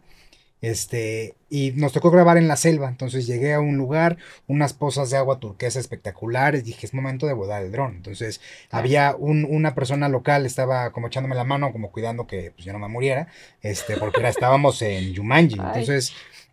Este, 0.61 1.35
y 1.49 1.71
nos 1.77 1.93
tocó 1.93 2.11
grabar 2.11 2.37
en 2.37 2.49
la 2.49 2.57
selva. 2.57 2.89
Entonces 2.89 3.25
llegué 3.25 3.53
a 3.53 3.61
un 3.61 3.77
lugar, 3.77 4.17
unas 4.47 4.73
pozas 4.73 5.09
de 5.09 5.15
agua 5.15 5.39
turquesa 5.39 5.79
espectaculares. 5.79 6.65
Dije, 6.65 6.85
es 6.85 6.93
momento 6.93 7.27
de 7.27 7.33
volar 7.33 7.63
el 7.63 7.71
dron. 7.71 7.95
Entonces 7.95 8.41
Claro. 8.69 8.83
había 8.83 9.15
un- 9.17 9.45
una 9.49 9.73
persona 9.73 10.09
local, 10.09 10.45
estaba 10.45 10.91
como 10.91 11.07
echándome 11.07 11.35
la 11.35 11.45
mano, 11.45 11.71
como 11.71 11.91
cuidando 11.91 12.27
que 12.27 12.51
pues, 12.51 12.65
yo 12.65 12.73
no 12.73 12.79
me 12.79 12.89
muriera. 12.89 13.27
Este, 13.61 13.95
porque 13.95 14.19
era, 14.19 14.27
estábamos 14.29 14.81
en 14.81 15.13
Yumanji. 15.13 15.55
Entonces, 15.73 16.11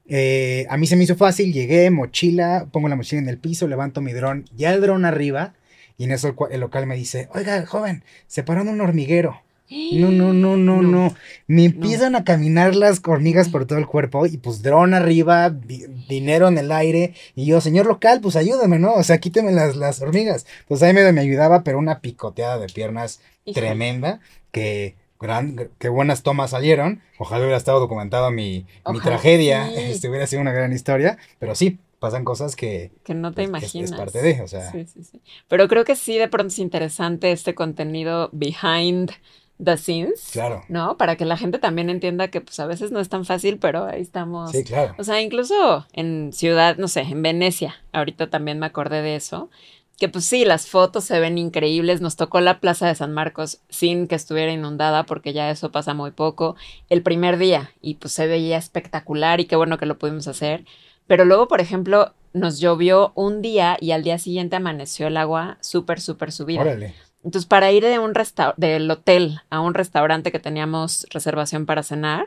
eh, 0.09 0.67
a 0.69 0.77
mí 0.77 0.87
se 0.87 0.97
me 0.97 1.05
hizo 1.05 1.17
fácil, 1.17 1.53
llegué, 1.53 1.91
mochila, 1.91 2.67
pongo 2.73 2.89
la 2.89 2.97
mochila 2.97 3.21
en 3.23 3.29
el 3.29 3.39
piso, 3.39 3.67
levanto 3.69 4.01
mi 4.01 4.13
dron, 4.13 4.45
ya 4.57 4.73
el 4.73 4.81
dron 4.81 5.05
arriba, 5.05 5.55
y 5.99 6.05
en 6.05 6.13
eso 6.13 6.29
el, 6.29 6.35
el 6.53 6.61
local 6.61 6.87
me 6.87 6.97
dice, 6.97 7.29
oiga, 7.35 7.65
joven, 7.67 8.05
se 8.27 8.43
paró 8.43 8.63
en 8.63 8.69
un 8.69 8.81
hormiguero. 8.81 9.41
No, 9.95 10.13
no, 10.13 10.33
no, 10.33 10.57
no, 10.57 10.81
no. 10.81 11.13
Me 11.49 11.65
empiezan 11.65 12.15
a 12.15 12.23
caminar 12.23 12.77
las 12.77 13.01
hormigas 13.05 13.49
por 13.49 13.67
todo 13.67 13.81
el 13.81 13.87
cuerpo 13.89 14.25
y 14.27 14.37
pues 14.37 14.63
dron 14.63 14.95
arriba, 14.95 15.51
di- 15.51 15.87
dinero 16.09 16.47
en 16.47 16.57
el 16.59 16.71
aire. 16.71 17.15
Y 17.35 17.47
yo, 17.47 17.61
señor 17.61 17.87
local, 17.87 18.21
pues 18.21 18.37
ayúdame, 18.37 18.79
¿no? 18.79 18.93
O 18.95 19.03
sea, 19.03 19.19
quíteme 19.19 19.51
las, 19.51 19.75
las 19.75 20.01
hormigas. 20.01 20.47
Pues 20.69 20.85
ahí 20.85 20.93
me 20.93 21.01
ayudaba, 21.21 21.65
pero 21.65 21.81
una 21.81 21.99
picoteada 22.01 22.59
de 22.59 22.69
piernas 22.69 23.19
tremenda. 23.55 24.21
Que, 24.53 24.95
gran, 25.21 25.71
qué 25.79 25.89
buenas 25.89 26.23
tomas 26.23 26.51
salieron. 26.51 27.03
Ojalá 27.19 27.41
hubiera 27.43 27.57
estado 27.57 27.81
documentado 27.81 28.31
mi, 28.31 28.67
mi 28.91 29.01
tragedia. 29.01 29.69
sí. 29.69 29.75
Este 29.79 30.09
hubiera 30.09 30.27
sido 30.27 30.43
una 30.43 30.53
gran 30.53 30.73
historia. 30.73 31.19
Pero 31.39 31.55
sí, 31.55 31.79
pasan 31.99 32.25
cosas 32.25 32.57
que 32.57 32.91
Que 33.05 33.15
no 33.15 33.31
te 33.31 33.37
pues, 33.37 33.49
imaginas. 33.49 33.91
es 33.93 33.97
parte 33.97 34.23
de, 34.23 34.41
o 34.43 34.49
sea. 34.49 34.71
Sí, 34.73 34.85
sí, 34.87 35.03
sí. 35.05 35.21
Pero 35.49 35.69
creo 35.69 35.85
que 35.85 35.97
sí, 35.97 36.19
de 36.19 36.29
pronto 36.29 36.49
es 36.49 36.59
interesante 36.59 37.33
este 37.33 37.55
contenido 37.55 38.29
behind 38.33 39.13
the 39.63 39.79
scenes, 39.79 40.29
Claro. 40.33 40.63
¿no? 40.69 40.99
Para 40.99 41.17
que 41.17 41.25
la 41.25 41.39
gente 41.39 41.59
también 41.59 41.89
entienda 41.89 42.29
que 42.29 42.43
pues 42.43 42.61
a 42.61 42.67
veces 42.67 42.93
no 42.93 43.01
es 43.01 43.09
tan 43.09 43.25
fácil, 43.25 43.59
pero 43.59 43.87
ahí 43.87 44.03
estamos. 44.03 44.51
Sí, 44.51 44.65
claro. 44.65 44.95
O 44.99 45.05
sea, 45.05 45.23
incluso 45.23 45.87
en 45.95 46.31
ciudad, 46.35 46.77
no 46.77 46.89
sé, 46.89 47.01
en 47.01 47.23
Venecia, 47.23 47.75
ahorita 47.93 48.29
también 48.29 48.59
me 48.59 48.67
acordé 48.67 49.01
de 49.01 49.17
eso, 49.17 49.49
que 49.99 50.09
pues 50.09 50.27
sí, 50.27 50.45
las 50.45 50.67
fotos 50.69 51.05
se 51.05 51.19
ven 51.21 51.39
increíbles, 51.39 52.01
nos 52.01 52.17
tocó 52.17 52.41
la 52.41 52.61
Plaza 52.61 52.87
de 52.87 52.95
San 52.95 53.13
Marcos 53.13 53.61
sin 53.71 54.09
que 54.09 54.15
estuviera 54.15 54.53
inundada, 54.53 55.05
porque 55.05 55.33
ya 55.33 55.51
eso 55.51 55.73
pasa 55.73 55.95
muy 55.95 56.11
poco, 56.11 56.55
el 56.91 57.03
primer 57.03 57.39
día, 57.39 57.71
y 57.81 57.95
pues 57.95 58.13
se 58.13 58.27
veía 58.27 58.59
espectacular 58.59 59.41
y 59.41 59.47
qué 59.47 59.57
bueno 59.57 59.79
que 59.79 59.87
lo 59.87 59.99
pudimos 59.99 60.29
hacer, 60.29 60.65
pero 61.07 61.25
luego, 61.25 61.49
por 61.49 61.61
ejemplo, 61.61 62.13
nos 62.35 62.61
llovió 62.61 63.13
un 63.15 63.41
día 63.41 63.79
y 63.81 63.93
al 63.93 64.03
día 64.03 64.19
siguiente 64.19 64.57
amaneció 64.57 65.07
el 65.07 65.17
agua 65.17 65.57
súper, 65.63 66.01
súper 66.01 66.33
subida. 66.33 66.61
Órale. 66.61 66.95
Entonces, 67.25 67.47
para 67.47 67.73
ir 67.73 67.83
de 67.83 67.99
un 67.99 68.15
resta- 68.15 68.55
del 68.57 68.91
hotel 68.91 69.41
a 69.49 69.61
un 69.61 69.73
restaurante 69.75 70.31
que 70.31 70.39
teníamos 70.39 71.07
reservación 71.11 71.65
para 71.65 71.83
cenar, 71.83 72.27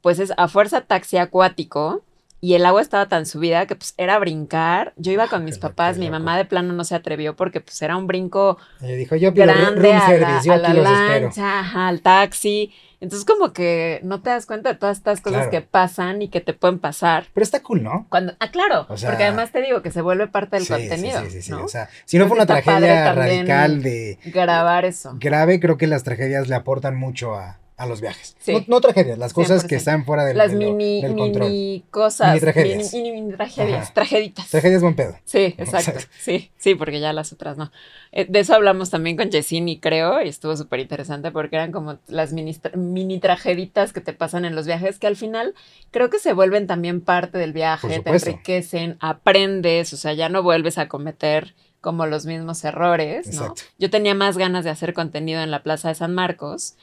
pues 0.00 0.18
es 0.18 0.32
a 0.36 0.48
fuerza 0.48 0.82
taxi 0.82 1.16
acuático 1.16 2.02
y 2.42 2.54
el 2.54 2.64
agua 2.64 2.80
estaba 2.80 3.06
tan 3.06 3.26
subida 3.26 3.66
que 3.66 3.76
pues 3.76 3.94
era 3.98 4.18
brincar. 4.18 4.92
Yo 4.96 5.12
iba 5.12 5.28
con 5.28 5.40
Qué 5.40 5.44
mis 5.46 5.58
papás, 5.58 5.98
mi 5.98 6.10
mamá 6.10 6.36
de 6.38 6.44
plano 6.46 6.72
no 6.72 6.84
se 6.84 6.94
atrevió 6.94 7.36
porque 7.36 7.60
pues 7.60 7.80
era 7.82 7.96
un 7.96 8.06
brinco 8.06 8.56
dijo, 8.80 9.14
yo 9.16 9.32
grande 9.32 9.92
a 9.92 10.12
la, 10.18 10.42
yo 10.42 10.52
a 10.54 10.56
la 10.56 10.72
lancha, 10.74 11.60
ajá, 11.60 11.88
al 11.88 12.00
taxi. 12.00 12.72
Entonces 13.02 13.24
como 13.26 13.54
que 13.54 14.00
no 14.02 14.20
te 14.20 14.28
das 14.28 14.44
cuenta 14.44 14.70
de 14.70 14.78
todas 14.78 14.98
estas 14.98 15.22
cosas 15.22 15.48
Claro. 15.48 15.50
que 15.50 15.60
pasan 15.62 16.20
y 16.20 16.28
que 16.28 16.42
te 16.42 16.52
pueden 16.52 16.78
pasar. 16.78 17.26
Pero 17.32 17.42
está 17.44 17.62
cool, 17.62 17.82
¿no? 17.82 18.06
Cuando, 18.10 18.34
ah, 18.40 18.50
claro, 18.50 18.84
O 18.90 18.96
sea, 18.98 19.08
porque 19.10 19.24
además 19.24 19.52
te 19.52 19.62
digo 19.62 19.80
que 19.80 19.90
se 19.90 20.02
vuelve 20.02 20.26
parte 20.26 20.56
del 20.56 20.66
Sí, 20.66 20.72
contenido, 20.74 21.20
sí, 21.24 21.30
sí, 21.30 21.42
sí, 21.42 21.50
¿no? 21.50 21.64
O 21.64 21.68
sea, 21.68 21.88
si 22.04 22.18
no 22.18 22.26
fue 22.28 22.36
una 22.36 22.44
tragedia 22.44 23.12
radical 23.14 23.82
de 23.82 24.18
Grabar 24.26 24.84
eso. 24.84 25.14
grave, 25.18 25.60
creo 25.60 25.78
que 25.78 25.86
las 25.86 26.02
tragedias 26.04 26.48
le 26.48 26.56
aportan 26.56 26.94
mucho 26.96 27.34
a, 27.34 27.58
a 27.80 27.86
los 27.86 28.00
viajes. 28.00 28.36
Sí. 28.40 28.52
No, 28.52 28.64
no 28.68 28.80
tragedias, 28.80 29.18
las 29.18 29.32
cosas 29.32 29.64
que 29.64 29.76
100%. 29.76 29.78
están 29.78 30.04
fuera 30.04 30.24
del, 30.24 30.36
Las 30.36 30.52
de 30.52 30.58
lo- 30.64 30.72
mini, 30.74 31.00
del 31.02 31.16
control. 31.16 31.48
mini 31.50 31.84
cosas. 31.90 32.28
Mini 32.28 32.40
tragedias. 32.40 32.92
Mini, 32.92 33.10
mini, 33.10 33.20
mini 33.22 33.36
tragedias. 33.36 33.82
Ajá. 33.84 33.94
Trageditas. 33.94 34.48
Tragedias 34.50 34.82
buen 34.82 34.94
pedo. 34.96 35.16
Sí, 35.24 35.54
exacto. 35.58 35.90
Exacto. 35.90 36.14
Sí, 36.20 36.50
sí, 36.58 36.74
porque 36.74 37.00
ya 37.00 37.12
las 37.12 37.32
otras 37.32 37.56
no. 37.56 37.72
Eh, 38.12 38.26
de 38.28 38.40
eso 38.40 38.54
hablamos 38.54 38.90
también 38.90 39.16
con 39.16 39.30
Jessini, 39.32 39.80
creo, 39.80 40.20
y 40.22 40.28
estuvo 40.28 40.56
súper 40.56 40.80
interesante 40.80 41.30
porque 41.30 41.56
eran 41.56 41.72
como 41.72 41.98
las 42.08 42.32
mini, 42.32 42.56
mini 42.74 43.18
trageditas 43.18 43.92
que 43.92 44.00
te 44.00 44.12
pasan 44.12 44.44
en 44.44 44.54
los 44.54 44.66
viajes 44.66 44.98
que 44.98 45.06
al 45.06 45.16
final 45.16 45.54
creo 45.90 46.10
que 46.10 46.18
se 46.18 46.32
vuelven 46.32 46.66
también 46.66 47.00
parte 47.00 47.38
del 47.38 47.52
viaje, 47.52 48.00
te 48.00 48.10
enriquecen, 48.10 48.98
aprendes, 49.00 49.92
o 49.92 49.96
sea, 49.96 50.12
ya 50.12 50.28
no 50.28 50.42
vuelves 50.42 50.76
a 50.78 50.88
cometer 50.88 51.54
como 51.80 52.04
los 52.04 52.26
mismos 52.26 52.62
errores, 52.64 53.26
¿no? 53.28 53.32
Exacto. 53.32 53.62
Yo 53.78 53.88
tenía 53.88 54.14
más 54.14 54.36
ganas 54.36 54.64
de 54.64 54.70
hacer 54.70 54.92
contenido 54.92 55.40
en 55.42 55.50
la 55.50 55.62
Plaza 55.62 55.88
de 55.88 55.94
San 55.94 56.12
Marcos, 56.14 56.74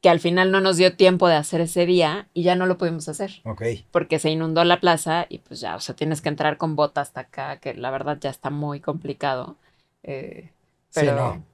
que 0.00 0.08
al 0.08 0.20
final 0.20 0.50
no 0.50 0.60
nos 0.60 0.76
dio 0.78 0.96
tiempo 0.96 1.28
de 1.28 1.34
hacer 1.34 1.60
ese 1.60 1.84
día 1.84 2.28
y 2.32 2.42
ya 2.42 2.56
no 2.56 2.64
lo 2.66 2.78
pudimos 2.78 3.08
hacer 3.08 3.42
Ok. 3.44 3.62
porque 3.90 4.18
se 4.18 4.30
inundó 4.30 4.64
la 4.64 4.80
plaza 4.80 5.26
y 5.28 5.38
pues 5.38 5.60
ya, 5.60 5.76
o 5.76 5.80
sea, 5.80 5.94
tienes 5.94 6.20
que 6.22 6.28
entrar 6.30 6.56
con 6.56 6.74
bota 6.74 7.00
hasta 7.02 7.20
acá, 7.20 7.58
que 7.58 7.74
la 7.74 7.90
verdad 7.90 8.16
ya 8.20 8.30
está 8.30 8.48
muy 8.50 8.80
complicado. 8.80 9.56
Eh, 10.02 10.50
Sí, 10.92 11.00
pero, 11.02 11.14
no. 11.16 11.44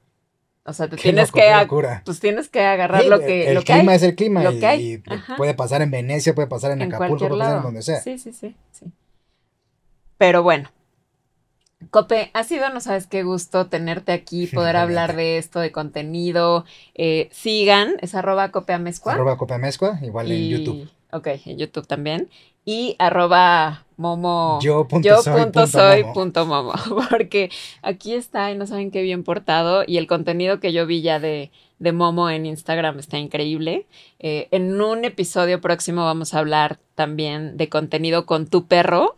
o 0.65 0.73
sea, 0.73 0.87
te 0.87 0.95
tienes 0.95 1.29
loco, 1.29 1.81
que, 1.81 1.87
pues 2.05 2.19
tienes 2.19 2.47
que 2.49 2.61
agarrar 2.61 3.03
Sí, 3.03 3.09
lo 3.09 3.19
que, 3.19 3.49
el 3.49 3.53
lo 3.55 3.59
que 3.61 3.73
clima 3.73 3.91
hay 3.91 3.97
es 3.97 4.03
el 4.03 4.15
clima 4.15 4.41
lo 4.43 4.51
y, 4.53 4.59
que 4.59 4.65
hay. 4.65 4.93
y 4.93 5.03
puede 5.37 5.53
pasar 5.53 5.81
en 5.83 5.91
Venecia, 5.91 6.33
puede 6.33 6.47
pasar 6.47 6.71
en, 6.71 6.81
en 6.81 6.93
Acapulco, 6.93 7.27
puede 7.27 7.39
pasar 7.39 7.57
en 7.57 7.63
donde 7.63 7.81
sea. 7.83 7.99
Sí, 8.01 8.17
sí, 8.17 8.31
sí, 8.33 8.55
sí. 8.71 8.85
Pero 10.17 10.41
bueno. 10.41 10.69
Cope, 11.91 12.31
ha 12.33 12.43
sido, 12.43 12.69
no 12.69 12.81
sabes 12.81 13.05
qué 13.05 13.23
gusto 13.23 13.67
tenerte 13.67 14.11
aquí, 14.11 14.47
poder 14.47 14.77
hablar 14.77 15.15
de 15.15 15.37
esto, 15.37 15.59
de 15.59 15.71
contenido. 15.71 16.65
Eh, 16.95 17.29
sigan, 17.31 17.95
es 18.01 18.15
arroba 18.15 18.51
copeamezcua. 18.51 19.13
Arroba 19.13 19.37
Copa 19.37 19.59
Mezcua, 19.59 19.99
igual 20.01 20.31
en 20.31 20.49
YouTube. 20.49 20.89
Ok, 21.11 21.27
en 21.45 21.57
YouTube 21.59 21.85
también. 21.85 22.29
Y 22.65 22.95
arroba 22.97 23.85
momo. 23.95 24.59
Yo 24.61 24.87
punto 24.87 25.07
Yo 25.07 25.21
soy 25.21 25.33
punto 25.33 25.61
punto 25.61 25.67
soy 25.67 26.01
momo. 26.01 26.13
punto 26.13 26.45
momo, 26.47 26.73
porque 27.09 27.51
aquí 27.83 28.13
está 28.13 28.51
y 28.51 28.57
no 28.57 28.65
saben 28.65 28.89
qué 28.89 29.03
bien 29.03 29.23
portado 29.23 29.83
y 29.85 29.97
el 29.97 30.07
contenido 30.07 30.59
que 30.59 30.73
yo 30.73 30.85
vi 30.87 31.01
ya 31.01 31.19
de, 31.19 31.51
de 31.79 31.91
Momo 31.91 32.29
en 32.29 32.47
Instagram 32.47 32.97
está 32.99 33.19
increíble. 33.19 33.85
Eh, 34.19 34.47
en 34.51 34.81
un 34.81 35.05
episodio 35.05 35.61
próximo 35.61 36.03
vamos 36.03 36.33
a 36.33 36.39
hablar 36.39 36.79
también 36.95 37.55
de 37.55 37.69
contenido 37.69 38.25
con 38.25 38.47
tu 38.47 38.65
perro 38.65 39.17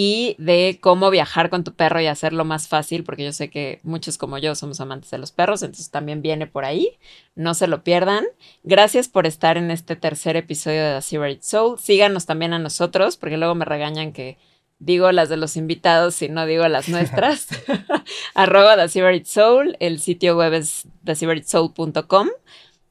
y 0.00 0.36
de 0.38 0.78
cómo 0.80 1.10
viajar 1.10 1.50
con 1.50 1.64
tu 1.64 1.74
perro 1.74 2.00
y 2.00 2.06
hacerlo 2.06 2.44
más 2.44 2.68
fácil, 2.68 3.02
porque 3.02 3.24
yo 3.24 3.32
sé 3.32 3.50
que 3.50 3.80
muchos 3.82 4.16
como 4.16 4.38
yo 4.38 4.54
somos 4.54 4.80
amantes 4.80 5.10
de 5.10 5.18
los 5.18 5.32
perros, 5.32 5.60
entonces 5.64 5.90
también 5.90 6.22
viene 6.22 6.46
por 6.46 6.64
ahí. 6.64 7.00
No 7.34 7.52
se 7.52 7.66
lo 7.66 7.82
pierdan. 7.82 8.24
Gracias 8.62 9.08
por 9.08 9.26
estar 9.26 9.56
en 9.56 9.72
este 9.72 9.96
tercer 9.96 10.36
episodio 10.36 10.84
de 10.84 10.94
The 10.94 11.02
Secret 11.02 11.42
Soul. 11.42 11.80
Síganos 11.80 12.26
también 12.26 12.52
a 12.52 12.60
nosotros, 12.60 13.16
porque 13.16 13.38
luego 13.38 13.56
me 13.56 13.64
regañan 13.64 14.12
que 14.12 14.38
digo 14.78 15.10
las 15.10 15.28
de 15.30 15.36
los 15.36 15.56
invitados 15.56 16.22
y 16.22 16.28
no 16.28 16.46
digo 16.46 16.68
las 16.68 16.88
nuestras. 16.88 17.48
Arroba 18.36 18.76
The 18.76 18.88
Secret 18.88 19.24
Soul. 19.24 19.76
El 19.80 19.98
sitio 19.98 20.36
web 20.36 20.54
es 20.54 20.86
thesecretsoul.com. 21.02 22.28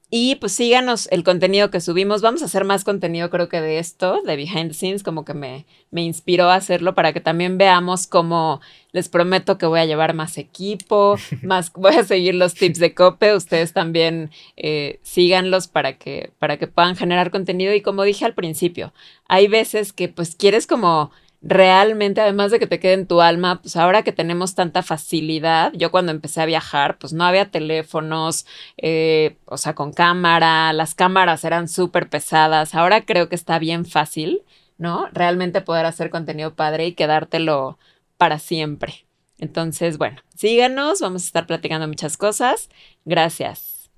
Y 0.10 0.36
pues 0.36 0.54
síganos 0.54 1.10
el 1.12 1.26
contenido 1.26 1.70
que 1.70 1.82
subimos. 1.82 2.22
Vamos 2.22 2.42
a 2.42 2.46
hacer 2.46 2.64
más 2.64 2.86
contenido, 2.86 3.30
creo 3.30 3.50
que 3.50 3.60
de 3.60 3.78
esto, 3.78 4.22
de 4.22 4.38
behind 4.38 4.70
the 4.70 4.74
scenes, 4.74 5.04
como 5.04 5.26
que 5.26 5.34
me, 5.34 5.66
me 5.92 6.02
inspiró 6.02 6.50
a 6.50 6.56
hacerlo 6.56 6.96
para 6.96 7.12
que 7.12 7.20
también 7.20 7.58
veamos 7.58 8.08
cómo 8.08 8.62
les 8.94 9.10
prometo 9.10 9.58
que 9.58 9.66
voy 9.66 9.82
a 9.82 9.86
llevar 9.86 10.14
más 10.14 10.38
equipo, 10.38 11.18
más 11.44 11.74
voy 11.74 11.96
a 11.96 12.06
seguir 12.06 12.36
los 12.36 12.54
tips 12.54 12.80
de 12.80 12.94
Cope. 12.94 13.36
Ustedes 13.36 13.74
también 13.74 14.32
eh, 14.56 15.00
síganlos 15.04 15.68
para 15.68 15.98
que, 15.98 16.32
para 16.40 16.56
que 16.56 16.68
puedan 16.68 16.96
generar 16.96 17.30
contenido. 17.30 17.74
Y 17.74 17.82
como 17.82 18.04
dije 18.04 18.24
al 18.24 18.34
principio, 18.34 18.94
hay 19.28 19.50
veces 19.50 19.92
que 19.92 20.08
pues 20.08 20.36
quieres 20.36 20.68
como 20.68 21.12
realmente, 21.42 22.22
además 22.22 22.52
de 22.52 22.60
que 22.60 22.68
te 22.68 22.80
quede 22.80 22.94
en 22.94 23.08
tu 23.08 23.22
alma, 23.22 23.62
pues 23.62 23.76
ahora 23.76 24.04
que 24.04 24.12
tenemos 24.12 24.56
tanta 24.56 24.84
facilidad, 24.84 25.72
yo 25.74 25.92
cuando 25.92 26.12
empecé 26.12 26.42
a 26.42 26.46
viajar, 26.46 26.98
pues 26.98 27.14
no 27.14 27.24
había 27.24 27.52
teléfonos, 27.52 28.46
eh, 28.78 29.38
o 29.46 29.58
sea, 29.58 29.76
con 29.76 29.94
cámara, 29.94 30.74
las 30.74 30.96
cámaras 30.96 31.44
eran 31.44 31.68
súper 31.68 32.10
pesadas, 32.10 32.76
ahora 32.76 33.06
creo 33.06 33.30
que 33.30 33.36
está 33.36 33.60
bien 33.60 33.86
fácil, 33.86 34.42
¿no? 34.78 35.08
Realmente 35.14 35.62
poder 35.62 35.86
hacer 35.86 36.10
contenido 36.10 36.56
padre 36.56 36.88
y 36.88 36.94
quedártelo 36.94 37.78
para 38.18 38.40
siempre. 38.40 39.06
Entonces, 39.40 39.98
bueno, 39.98 40.18
síganos, 40.36 41.02
vamos 41.02 41.24
a 41.24 41.26
estar 41.28 41.46
platicando 41.46 41.88
muchas 41.88 42.18
cosas. 42.18 42.70
Gracias. 43.06 43.90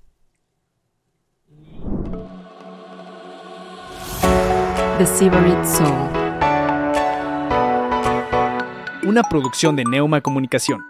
The 4.98 5.06
Soul 5.06 6.19
una 9.10 9.24
producción 9.24 9.74
de 9.74 9.84
Neuma 9.84 10.20
Comunicación. 10.20 10.89